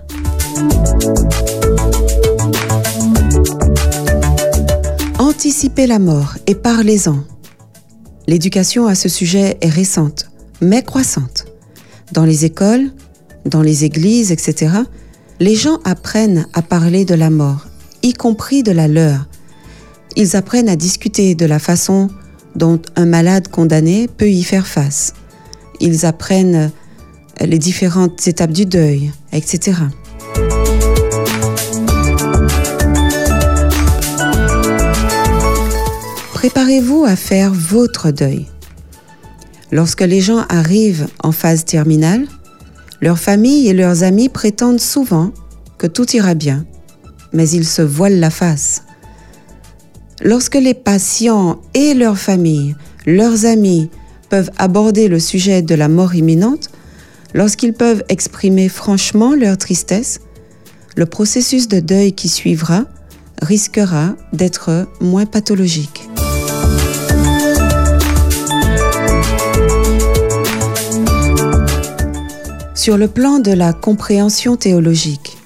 Anticipez 5.19 5.87
la 5.87 5.99
mort 5.99 6.35
et 6.47 6.55
parlez-en. 6.55 7.23
L'éducation 8.31 8.87
à 8.87 8.95
ce 8.95 9.09
sujet 9.09 9.57
est 9.59 9.67
récente, 9.67 10.31
mais 10.61 10.83
croissante. 10.83 11.47
Dans 12.13 12.23
les 12.23 12.45
écoles, 12.45 12.89
dans 13.43 13.61
les 13.61 13.83
églises, 13.83 14.31
etc., 14.31 14.71
les 15.41 15.53
gens 15.53 15.79
apprennent 15.83 16.47
à 16.53 16.61
parler 16.61 17.03
de 17.03 17.13
la 17.13 17.29
mort, 17.29 17.67
y 18.03 18.13
compris 18.13 18.63
de 18.63 18.71
la 18.71 18.87
leur. 18.87 19.27
Ils 20.15 20.37
apprennent 20.37 20.69
à 20.69 20.77
discuter 20.77 21.35
de 21.35 21.45
la 21.45 21.59
façon 21.59 22.07
dont 22.55 22.81
un 22.95 23.05
malade 23.05 23.49
condamné 23.49 24.07
peut 24.07 24.29
y 24.29 24.43
faire 24.43 24.65
face. 24.65 25.13
Ils 25.81 26.05
apprennent 26.05 26.71
les 27.41 27.59
différentes 27.59 28.25
étapes 28.29 28.53
du 28.53 28.65
deuil, 28.65 29.11
etc. 29.33 29.73
Préparez-vous 36.41 37.05
à 37.05 37.15
faire 37.15 37.53
votre 37.53 38.09
deuil. 38.09 38.47
Lorsque 39.71 40.01
les 40.01 40.21
gens 40.21 40.43
arrivent 40.49 41.07
en 41.21 41.31
phase 41.31 41.65
terminale, 41.65 42.25
leurs 42.99 43.19
familles 43.19 43.67
et 43.67 43.73
leurs 43.73 44.01
amis 44.01 44.27
prétendent 44.27 44.79
souvent 44.79 45.33
que 45.77 45.85
tout 45.85 46.15
ira 46.15 46.33
bien, 46.33 46.65
mais 47.31 47.47
ils 47.47 47.67
se 47.67 47.83
voilent 47.83 48.19
la 48.19 48.31
face. 48.31 48.81
Lorsque 50.23 50.55
les 50.55 50.73
patients 50.73 51.61
et 51.75 51.93
leurs 51.93 52.17
familles, 52.17 52.75
leurs 53.05 53.45
amis 53.45 53.91
peuvent 54.31 54.49
aborder 54.57 55.09
le 55.09 55.19
sujet 55.19 55.61
de 55.61 55.75
la 55.75 55.89
mort 55.89 56.15
imminente, 56.15 56.71
lorsqu'ils 57.35 57.73
peuvent 57.73 58.03
exprimer 58.09 58.67
franchement 58.67 59.35
leur 59.35 59.59
tristesse, 59.59 60.21
le 60.95 61.05
processus 61.05 61.67
de 61.67 61.81
deuil 61.81 62.13
qui 62.13 62.29
suivra 62.29 62.85
risquera 63.43 64.15
d'être 64.33 64.87
moins 65.01 65.27
pathologique. 65.27 66.00
Sur 72.81 72.97
le 72.97 73.07
plan 73.07 73.37
de 73.37 73.51
la 73.51 73.73
compréhension 73.73 74.55
théologique, 74.55 75.37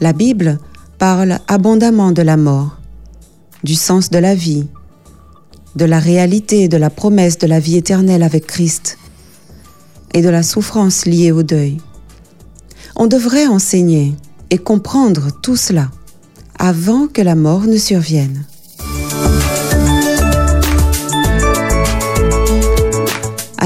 la 0.00 0.14
Bible 0.14 0.58
parle 0.96 1.38
abondamment 1.48 2.12
de 2.12 2.22
la 2.22 2.38
mort 2.38 2.78
du 3.62 3.74
sens 3.74 4.08
de 4.08 4.16
la 4.16 4.34
vie, 4.34 4.66
de 5.76 5.84
la 5.84 5.98
réalité 5.98 6.66
de 6.66 6.78
la 6.78 6.88
promesse 6.88 7.36
de 7.36 7.46
la 7.46 7.60
vie 7.60 7.76
éternelle 7.76 8.22
avec 8.22 8.46
Christ 8.46 8.96
et 10.14 10.22
de 10.22 10.30
la 10.30 10.42
souffrance 10.42 11.04
liée 11.04 11.30
au 11.30 11.42
deuil. 11.42 11.76
On 12.96 13.06
devrait 13.06 13.46
enseigner 13.46 14.14
et 14.48 14.56
comprendre 14.56 15.28
tout 15.42 15.56
cela 15.56 15.90
avant 16.58 17.06
que 17.06 17.20
la 17.20 17.34
mort 17.34 17.66
ne 17.66 17.76
survienne. 17.76 18.46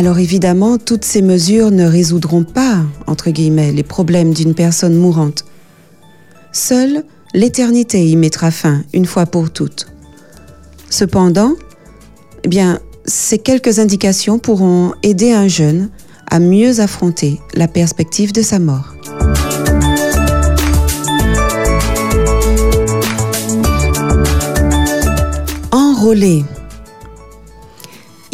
Alors 0.02 0.18
évidemment, 0.18 0.78
toutes 0.78 1.04
ces 1.04 1.22
mesures 1.22 1.70
ne 1.70 1.86
résoudront 1.86 2.42
pas, 2.42 2.78
entre 3.06 3.30
guillemets, 3.30 3.70
les 3.70 3.84
problèmes 3.84 4.34
d'une 4.34 4.52
personne 4.52 4.96
mourante. 4.96 5.44
Seule 6.50 7.04
l'éternité 7.34 8.04
y 8.04 8.16
mettra 8.16 8.50
fin 8.50 8.82
une 8.92 9.06
fois 9.06 9.26
pour 9.26 9.52
toutes. 9.52 9.86
Cependant, 10.90 11.52
eh 12.42 12.50
ces 13.04 13.38
quelques 13.38 13.78
indications 13.78 14.40
pourront 14.40 14.92
aider 15.04 15.30
un 15.30 15.46
jeune 15.46 15.88
à 16.28 16.40
mieux 16.40 16.80
affronter 16.80 17.38
la 17.54 17.68
perspective 17.68 18.32
de 18.32 18.42
sa 18.42 18.58
mort. 18.58 18.96
Enrôler. 25.70 26.42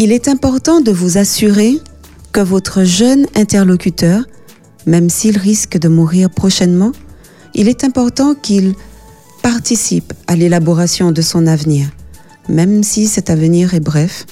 Il 0.00 0.12
est 0.12 0.28
important 0.28 0.80
de 0.80 0.92
vous 0.92 1.18
assurer 1.18 1.80
que 2.30 2.38
votre 2.38 2.84
jeune 2.84 3.26
interlocuteur, 3.34 4.22
même 4.86 5.10
s'il 5.10 5.36
risque 5.36 5.76
de 5.76 5.88
mourir 5.88 6.30
prochainement, 6.30 6.92
il 7.52 7.66
est 7.66 7.82
important 7.82 8.36
qu'il 8.36 8.74
participe 9.42 10.12
à 10.28 10.36
l'élaboration 10.36 11.10
de 11.10 11.20
son 11.20 11.48
avenir, 11.48 11.88
même 12.48 12.84
si 12.84 13.08
cet 13.08 13.28
avenir 13.28 13.74
est 13.74 13.80
bref 13.80 14.24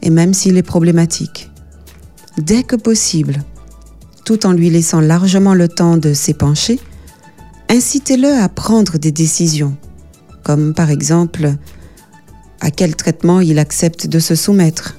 et 0.00 0.08
même 0.08 0.32
s'il 0.32 0.56
est 0.56 0.62
problématique. 0.62 1.50
Dès 2.38 2.62
que 2.62 2.76
possible, 2.76 3.44
tout 4.24 4.46
en 4.46 4.52
lui 4.52 4.70
laissant 4.70 5.00
largement 5.00 5.52
le 5.52 5.68
temps 5.68 5.98
de 5.98 6.14
s'épancher, 6.14 6.80
incitez-le 7.68 8.32
à 8.32 8.48
prendre 8.48 8.96
des 8.96 9.12
décisions, 9.12 9.76
comme 10.42 10.72
par 10.72 10.88
exemple 10.88 11.52
à 12.62 12.70
quel 12.70 12.96
traitement 12.96 13.40
il 13.40 13.58
accepte 13.58 14.06
de 14.06 14.18
se 14.18 14.34
soumettre, 14.34 14.96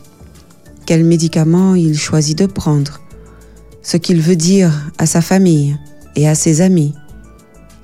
quel 0.86 1.04
médicament 1.04 1.76
il 1.76 1.98
choisit 1.98 2.38
de 2.38 2.46
prendre, 2.46 3.02
ce 3.82 3.98
qu'il 3.98 4.22
veut 4.22 4.36
dire 4.36 4.92
à 4.98 5.06
sa 5.06 5.22
famille 5.22 5.78
et 6.16 6.28
à 6.28 6.36
ses 6.36 6.62
amis, 6.62 6.94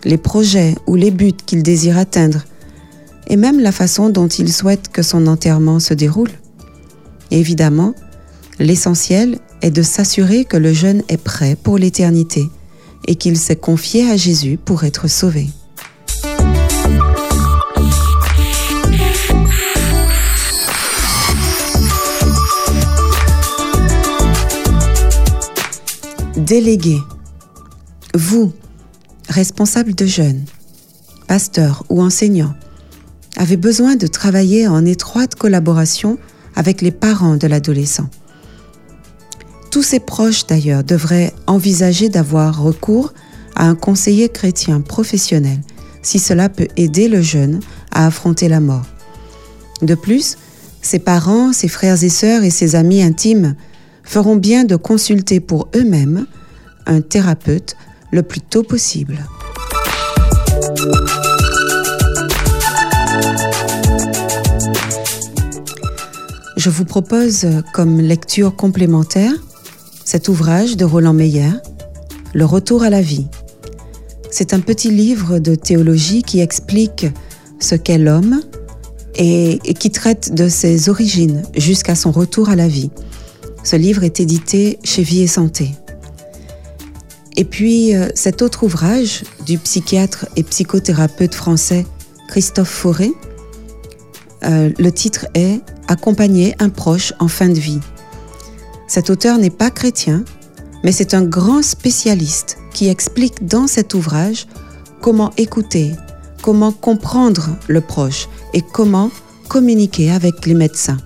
les 0.04 0.18
projets 0.18 0.76
ou 0.88 0.96
les 0.96 1.12
buts 1.12 1.34
qu'il 1.46 1.64
désire 1.64 1.98
atteindre, 1.98 2.44
et 3.28 3.38
même 3.38 3.60
la 3.60 3.72
façon 3.72 4.10
dont 4.10 4.28
il 4.28 4.52
souhaite 4.52 4.90
que 4.90 5.04
son 5.04 5.28
enterrement 5.28 5.80
se 5.80 5.94
déroule. 5.94 6.32
Évidemment, 7.32 7.94
l'essentiel 8.60 9.40
est 9.62 9.72
de 9.72 9.84
s'assurer 9.84 10.46
que 10.46 10.58
le 10.58 10.74
jeune 10.74 11.04
est 11.10 11.22
prêt 11.22 11.56
pour 11.62 11.78
l'éternité 11.78 12.50
et 13.08 13.16
qu'il 13.16 13.38
s'est 13.38 13.56
confié 13.56 14.10
à 14.10 14.18
Jésus 14.18 14.58
pour 14.58 14.84
être 14.84 15.08
sauvé. 15.08 15.50
Délégué. 26.50 26.98
Vous, 28.16 28.54
responsable 29.30 29.94
de 29.94 30.08
jeunes, 30.08 30.46
pasteur 31.28 31.84
ou 31.90 32.02
enseignant, 32.02 32.56
avez 33.38 33.56
besoin 33.56 33.96
de 33.96 34.08
travailler 34.08 34.68
en 34.68 34.84
étroite 34.84 35.36
collaboration 35.36 36.18
avec 36.56 36.82
les 36.82 36.90
parents 36.90 37.36
de 37.36 37.46
l'adolescent. 37.46 38.10
Tous 39.70 39.84
ses 39.84 40.00
proches 40.00 40.48
d'ailleurs 40.48 40.84
devraient 40.84 41.36
envisager 41.46 42.10
d'avoir 42.10 42.60
recours 42.60 43.14
à 43.56 43.66
un 43.66 43.76
conseiller 43.76 44.28
chrétien 44.28 44.82
professionnel 44.82 45.60
si 46.02 46.18
cela 46.18 46.50
peut 46.50 46.70
aider 46.78 47.10
le 47.10 47.22
jeune 47.22 47.60
à 47.92 48.08
affronter 48.08 48.50
la 48.50 48.60
mort. 48.60 48.88
De 49.84 49.94
plus, 49.94 50.36
ses 50.82 50.98
parents, 50.98 51.54
ses 51.54 51.68
frères 51.68 52.04
et 52.04 52.10
sœurs 52.10 52.44
et 52.44 52.50
ses 52.50 52.76
amis 52.76 53.04
intimes 53.04 53.56
feront 54.04 54.36
bien 54.36 54.64
de 54.64 54.76
consulter 54.76 55.40
pour 55.40 55.68
eux-mêmes 55.76 56.26
un 56.90 57.02
thérapeute 57.02 57.76
le 58.12 58.24
plus 58.24 58.42
tôt 58.42 58.64
possible. 58.64 59.20
Je 66.58 66.70
vous 66.70 66.84
propose 66.84 67.48
comme 67.74 68.02
lecture 68.02 68.56
complémentaire 68.56 69.32
cet 70.04 70.28
ouvrage 70.28 70.76
de 70.76 70.84
Roland 70.86 71.14
Meyer, 71.14 71.52
Le 72.34 72.46
retour 72.46 72.84
à 72.84 72.90
la 72.90 73.02
vie. 73.02 73.28
C'est 74.32 74.54
un 74.54 74.60
petit 74.60 74.92
livre 74.92 75.40
de 75.40 75.56
théologie 75.56 76.24
qui 76.24 76.40
explique 76.40 77.08
ce 77.60 77.76
qu'est 77.76 77.98
l'homme 77.98 78.42
et, 79.16 79.60
qui 79.80 79.92
traite 79.92 80.34
de 80.34 80.50
ses 80.50 80.90
origines 80.90 81.44
jusqu'à 81.56 81.96
son 81.96 82.12
retour 82.12 82.50
à 82.50 82.56
la 82.56 82.68
vie. 82.68 82.92
Ce 83.64 83.76
livre 83.76 84.04
est 84.04 84.20
édité 84.20 84.80
chez 84.84 85.04
Vie 85.04 85.22
et 85.22 85.28
Santé. 85.28 85.72
Et 87.40 87.46
puis 87.46 87.96
euh, 87.96 88.10
cet 88.16 88.42
autre 88.42 88.64
ouvrage 88.64 89.24
du 89.46 89.58
psychiatre 89.58 90.26
et 90.36 90.44
psychothérapeute 90.44 91.34
français 91.34 91.88
Christophe 92.28 92.70
Fauré, 92.70 93.14
euh, 94.44 94.70
le 94.78 94.92
titre 94.92 95.26
est 95.34 95.62
Accompagner 95.88 96.54
un 96.60 96.70
proche 96.70 97.14
en 97.20 97.30
fin 97.30 97.48
de 97.48 97.60
vie. 97.60 97.80
Cet 98.88 99.10
auteur 99.10 99.38
n'est 99.38 99.50
pas 99.50 99.72
chrétien, 99.72 100.24
mais 100.84 100.92
c'est 100.92 101.14
un 101.14 101.24
grand 101.24 101.64
spécialiste 101.64 102.58
qui 102.74 102.90
explique 102.90 103.48
dans 103.48 103.68
cet 103.68 103.94
ouvrage 103.94 104.46
comment 105.02 105.32
écouter, 105.38 105.94
comment 106.44 106.74
comprendre 106.74 107.56
le 107.68 107.82
proche 107.82 108.28
et 108.54 108.62
comment 108.62 109.10
communiquer 109.48 110.12
avec 110.12 110.46
les 110.46 110.54
médecins. 110.54 110.98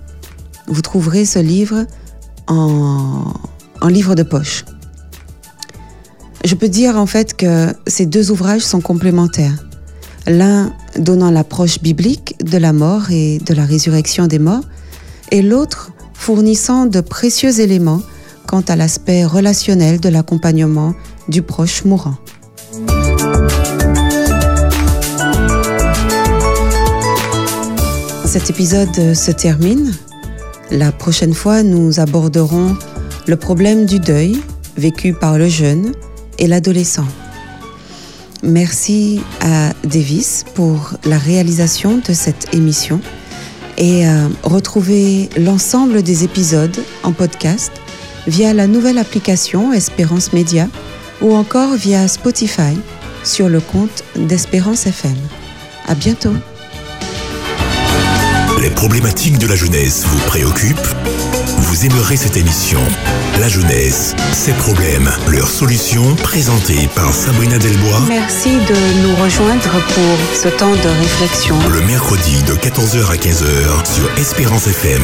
Vous 0.67 0.81
trouverez 0.81 1.25
ce 1.25 1.39
livre 1.39 1.85
en, 2.47 3.31
en 3.79 3.87
livre 3.87 4.15
de 4.15 4.23
poche. 4.23 4.65
Je 6.43 6.55
peux 6.55 6.67
dire 6.67 6.97
en 6.97 7.05
fait 7.05 7.35
que 7.35 7.73
ces 7.87 8.05
deux 8.05 8.29
ouvrages 8.29 8.61
sont 8.61 8.81
complémentaires. 8.81 9.65
L'un 10.27 10.73
donnant 10.97 11.31
l'approche 11.31 11.81
biblique 11.81 12.35
de 12.43 12.57
la 12.57 12.73
mort 12.73 13.11
et 13.11 13.39
de 13.39 13.53
la 13.53 13.65
résurrection 13.65 14.27
des 14.27 14.39
morts, 14.39 14.63
et 15.31 15.41
l'autre 15.41 15.91
fournissant 16.13 16.85
de 16.85 16.99
précieux 16.99 17.61
éléments 17.61 18.01
quant 18.45 18.61
à 18.61 18.75
l'aspect 18.75 19.25
relationnel 19.25 20.01
de 20.01 20.09
l'accompagnement 20.09 20.93
du 21.29 21.41
proche 21.41 21.85
mourant. 21.85 22.15
Cet 28.25 28.49
épisode 28.49 29.13
se 29.13 29.31
termine. 29.31 29.93
La 30.71 30.91
prochaine 30.91 31.33
fois, 31.33 31.63
nous 31.63 31.99
aborderons 31.99 32.75
le 33.27 33.35
problème 33.37 33.85
du 33.85 33.99
deuil 33.99 34.37
vécu 34.75 35.13
par 35.13 35.37
le 35.37 35.47
jeune 35.47 35.93
l'adolescent. 36.47 37.07
Merci 38.43 39.21
à 39.41 39.71
Davis 39.83 40.43
pour 40.53 40.93
la 41.05 41.17
réalisation 41.17 41.97
de 42.05 42.13
cette 42.13 42.53
émission 42.53 42.99
et 43.77 44.07
euh, 44.07 44.27
retrouvez 44.43 45.29
l'ensemble 45.37 46.03
des 46.03 46.23
épisodes 46.23 46.77
en 47.03 47.11
podcast 47.11 47.71
via 48.27 48.53
la 48.53 48.67
nouvelle 48.67 48.97
application 48.97 49.73
Espérance 49.73 50.33
Média 50.33 50.67
ou 51.21 51.33
encore 51.33 51.75
via 51.75 52.07
Spotify 52.07 52.77
sur 53.23 53.49
le 53.49 53.61
compte 53.61 54.03
d'Espérance 54.15 54.85
FM. 54.85 55.15
À 55.87 55.95
bientôt. 55.95 56.33
Les 58.63 58.69
problématiques 58.69 59.39
de 59.39 59.47
la 59.47 59.57
jeunesse 59.57 60.05
vous 60.05 60.19
préoccupent 60.25 60.87
Vous 61.57 61.85
aimerez 61.85 62.15
cette 62.15 62.37
émission 62.37 62.79
La 63.41 63.49
jeunesse, 63.49 64.15
ses 64.31 64.53
problèmes, 64.53 65.11
leurs 65.27 65.49
solutions, 65.49 66.15
présentées 66.15 66.87
par 66.95 67.11
Sabrina 67.13 67.57
Delbois. 67.57 67.99
Merci 68.07 68.51
de 68.51 69.01
nous 69.05 69.15
rejoindre 69.21 69.69
pour 69.69 70.17
ce 70.33 70.47
temps 70.47 70.71
de 70.71 71.01
réflexion. 71.01 71.57
Le 71.73 71.81
mercredi 71.81 72.41
de 72.43 72.53
14h 72.53 73.11
à 73.11 73.17
15h 73.17 73.93
sur 73.93 74.09
Espérance 74.17 74.67
FM. 74.67 75.03